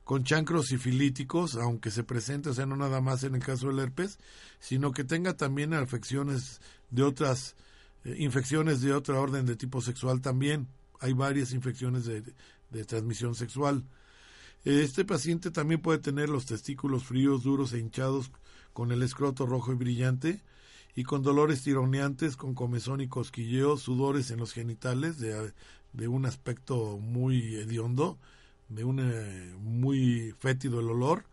[0.05, 3.79] con chancros sifilíticos, aunque se presente, o sea, no nada más en el caso del
[3.79, 4.19] herpes,
[4.59, 7.57] sino que tenga también afecciones de otras,
[8.05, 10.69] eh, infecciones de otra orden de tipo sexual también
[11.01, 12.23] hay varias infecciones de,
[12.85, 13.85] transmisión sexual.
[14.65, 18.31] Este paciente también puede tener los testículos fríos, duros e hinchados
[18.73, 20.43] con el escroto rojo y brillante
[20.95, 25.53] y con dolores tironeantes, con comezón y cosquilleo, sudores en los genitales de,
[25.93, 28.19] de un aspecto muy hediondo,
[28.69, 31.25] de un eh, muy fétido el olor.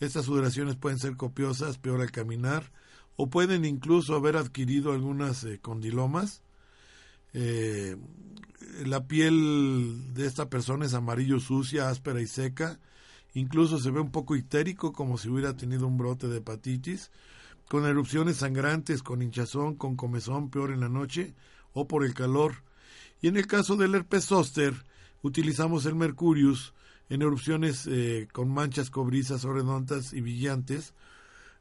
[0.00, 2.70] Estas sudoraciones pueden ser copiosas, peor al caminar,
[3.16, 6.42] o pueden incluso haber adquirido algunas eh, condilomas.
[7.34, 7.96] Eh,
[8.84, 12.78] la piel de esta persona es amarillo sucia, áspera y seca.
[13.34, 17.10] Incluso se ve un poco histérico, como si hubiera tenido un brote de hepatitis,
[17.68, 21.34] con erupciones sangrantes, con hinchazón, con comezón, peor en la noche,
[21.72, 22.62] o por el calor.
[23.20, 24.74] Y en el caso del herpes zóster,
[25.22, 26.72] utilizamos el mercurius
[27.10, 30.94] en erupciones eh, con manchas cobrizas o redondas y brillantes.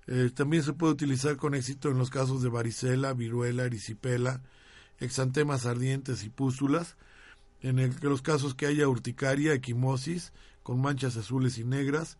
[0.08, 4.42] Eh, también se puede utilizar con éxito en los casos de varicela, viruela, erisipela,
[5.00, 6.96] exantemas ardientes y pústulas,
[7.62, 10.32] en el, los casos que haya urticaria, equimosis,
[10.64, 12.18] con manchas azules y negras,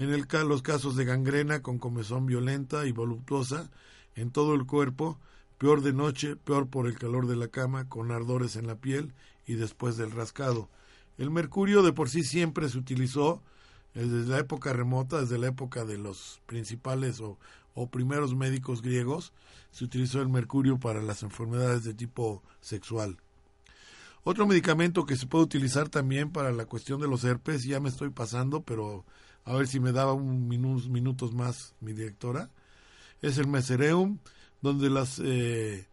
[0.00, 3.70] en el, los casos de gangrena con comezón violenta y voluptuosa
[4.14, 5.18] en todo el cuerpo,
[5.58, 9.12] peor de noche, peor por el calor de la cama, con ardores en la piel
[9.46, 10.70] y después del rascado.
[11.18, 13.42] El mercurio de por sí siempre se utilizó
[13.92, 17.38] desde la época remota, desde la época de los principales o,
[17.74, 19.34] o primeros médicos griegos,
[19.70, 23.18] se utilizó el mercurio para las enfermedades de tipo sexual.
[24.24, 27.90] Otro medicamento que se puede utilizar también para la cuestión de los herpes, ya me
[27.90, 29.04] estoy pasando, pero
[29.44, 32.50] a ver si me daba un minutos más mi directora,
[33.22, 34.18] es el mesereum,
[34.62, 35.86] donde las, eh,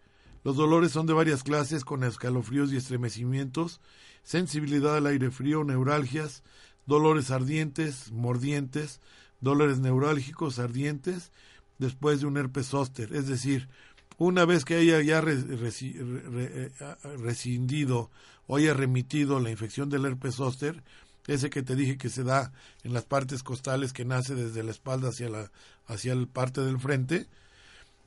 [0.43, 3.81] los dolores son de varias clases con escalofríos y estremecimientos,
[4.23, 6.43] sensibilidad al aire frío, neuralgias,
[6.85, 9.01] dolores ardientes, mordientes,
[9.41, 11.31] dolores neurálgicos, ardientes,
[11.77, 13.69] después de un herpes zóster, es decir,
[14.17, 16.71] una vez que haya ya eh,
[17.19, 18.09] rescindido
[18.47, 20.83] o haya remitido la infección del herpes zóster,
[21.27, 22.53] ese que te dije que se da
[22.83, 25.51] en las partes costales que nace desde la espalda hacia la
[25.85, 27.27] hacia la parte del frente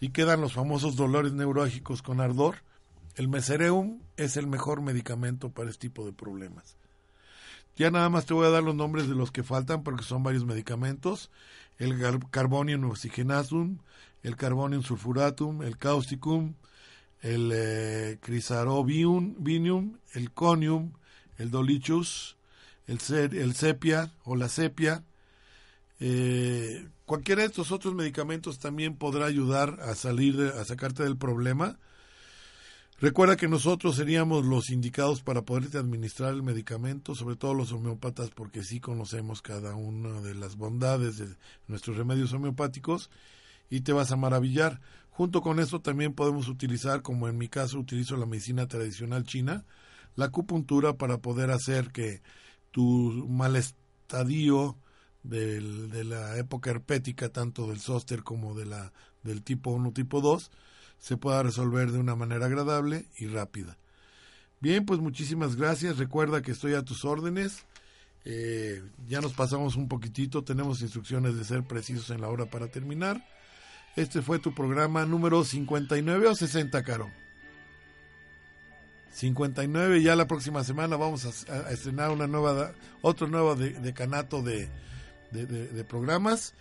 [0.00, 2.56] y quedan los famosos dolores neurálgicos con ardor,
[3.16, 6.76] el mesereum es el mejor medicamento para este tipo de problemas.
[7.76, 10.22] Ya nada más te voy a dar los nombres de los que faltan porque son
[10.22, 11.30] varios medicamentos.
[11.78, 11.98] El
[12.30, 13.78] carbonium oxygenasum,
[14.22, 16.54] el carbonium sulfuratum, el causticum,
[17.20, 18.18] el eh,
[20.14, 20.92] el conium,
[21.38, 22.36] el dolichus,
[22.90, 25.04] el, el sepia o la sepia.
[26.00, 31.78] Eh, cualquiera de estos otros medicamentos también podrá ayudar a salir, a sacarte del problema.
[33.00, 38.30] Recuerda que nosotros seríamos los indicados para poderte administrar el medicamento, sobre todo los homeópatas,
[38.30, 41.28] porque sí conocemos cada una de las bondades de
[41.66, 43.10] nuestros remedios homeopáticos
[43.70, 44.80] y te vas a maravillar.
[45.10, 49.64] Junto con eso también podemos utilizar, como en mi caso utilizo la medicina tradicional china,
[50.14, 52.20] la acupuntura para poder hacer que
[52.70, 54.76] tu mal estadio
[55.22, 58.92] de la época herpética, tanto del zóster como de la,
[59.22, 60.50] del tipo 1 tipo 2,
[60.98, 63.78] se pueda resolver de una manera agradable y rápida.
[64.60, 65.96] Bien, pues muchísimas gracias.
[65.96, 67.64] Recuerda que estoy a tus órdenes.
[68.24, 72.68] Eh, ya nos pasamos un poquitito, tenemos instrucciones de ser precisos en la hora para
[72.68, 73.24] terminar.
[73.96, 77.10] Este fue tu programa número 59 o 60, Caro.
[79.12, 84.68] 59, ya la próxima semana vamos a, estrenar una nueva, otro nuevo decanato de,
[85.30, 86.54] de, programas.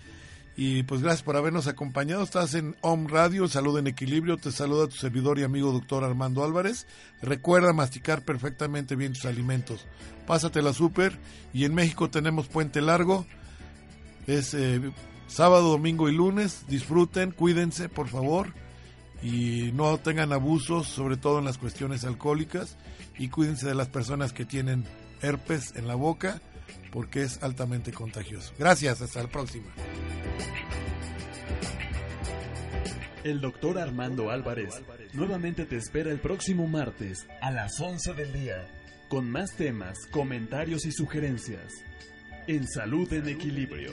[0.55, 2.21] Y pues gracias por habernos acompañado.
[2.21, 4.35] Estás en Home Radio, Salud en Equilibrio.
[4.35, 6.85] Te saluda tu servidor y amigo doctor Armando Álvarez.
[7.21, 9.85] Recuerda masticar perfectamente bien tus alimentos.
[10.27, 11.17] Pásatela súper.
[11.53, 13.25] Y en México tenemos Puente Largo.
[14.27, 14.81] Es eh,
[15.27, 16.65] sábado, domingo y lunes.
[16.67, 18.53] Disfruten, cuídense, por favor.
[19.21, 22.77] Y no tengan abusos, sobre todo en las cuestiones alcohólicas.
[23.17, 24.85] Y cuídense de las personas que tienen
[25.21, 26.41] herpes en la boca,
[26.91, 28.53] porque es altamente contagioso.
[28.57, 29.67] Gracias, hasta la próxima.
[33.23, 34.81] El doctor Armando Álvarez
[35.13, 38.65] nuevamente te espera el próximo martes a las 11 del día
[39.09, 41.73] con más temas, comentarios y sugerencias
[42.47, 43.91] en Salud en Equilibrio.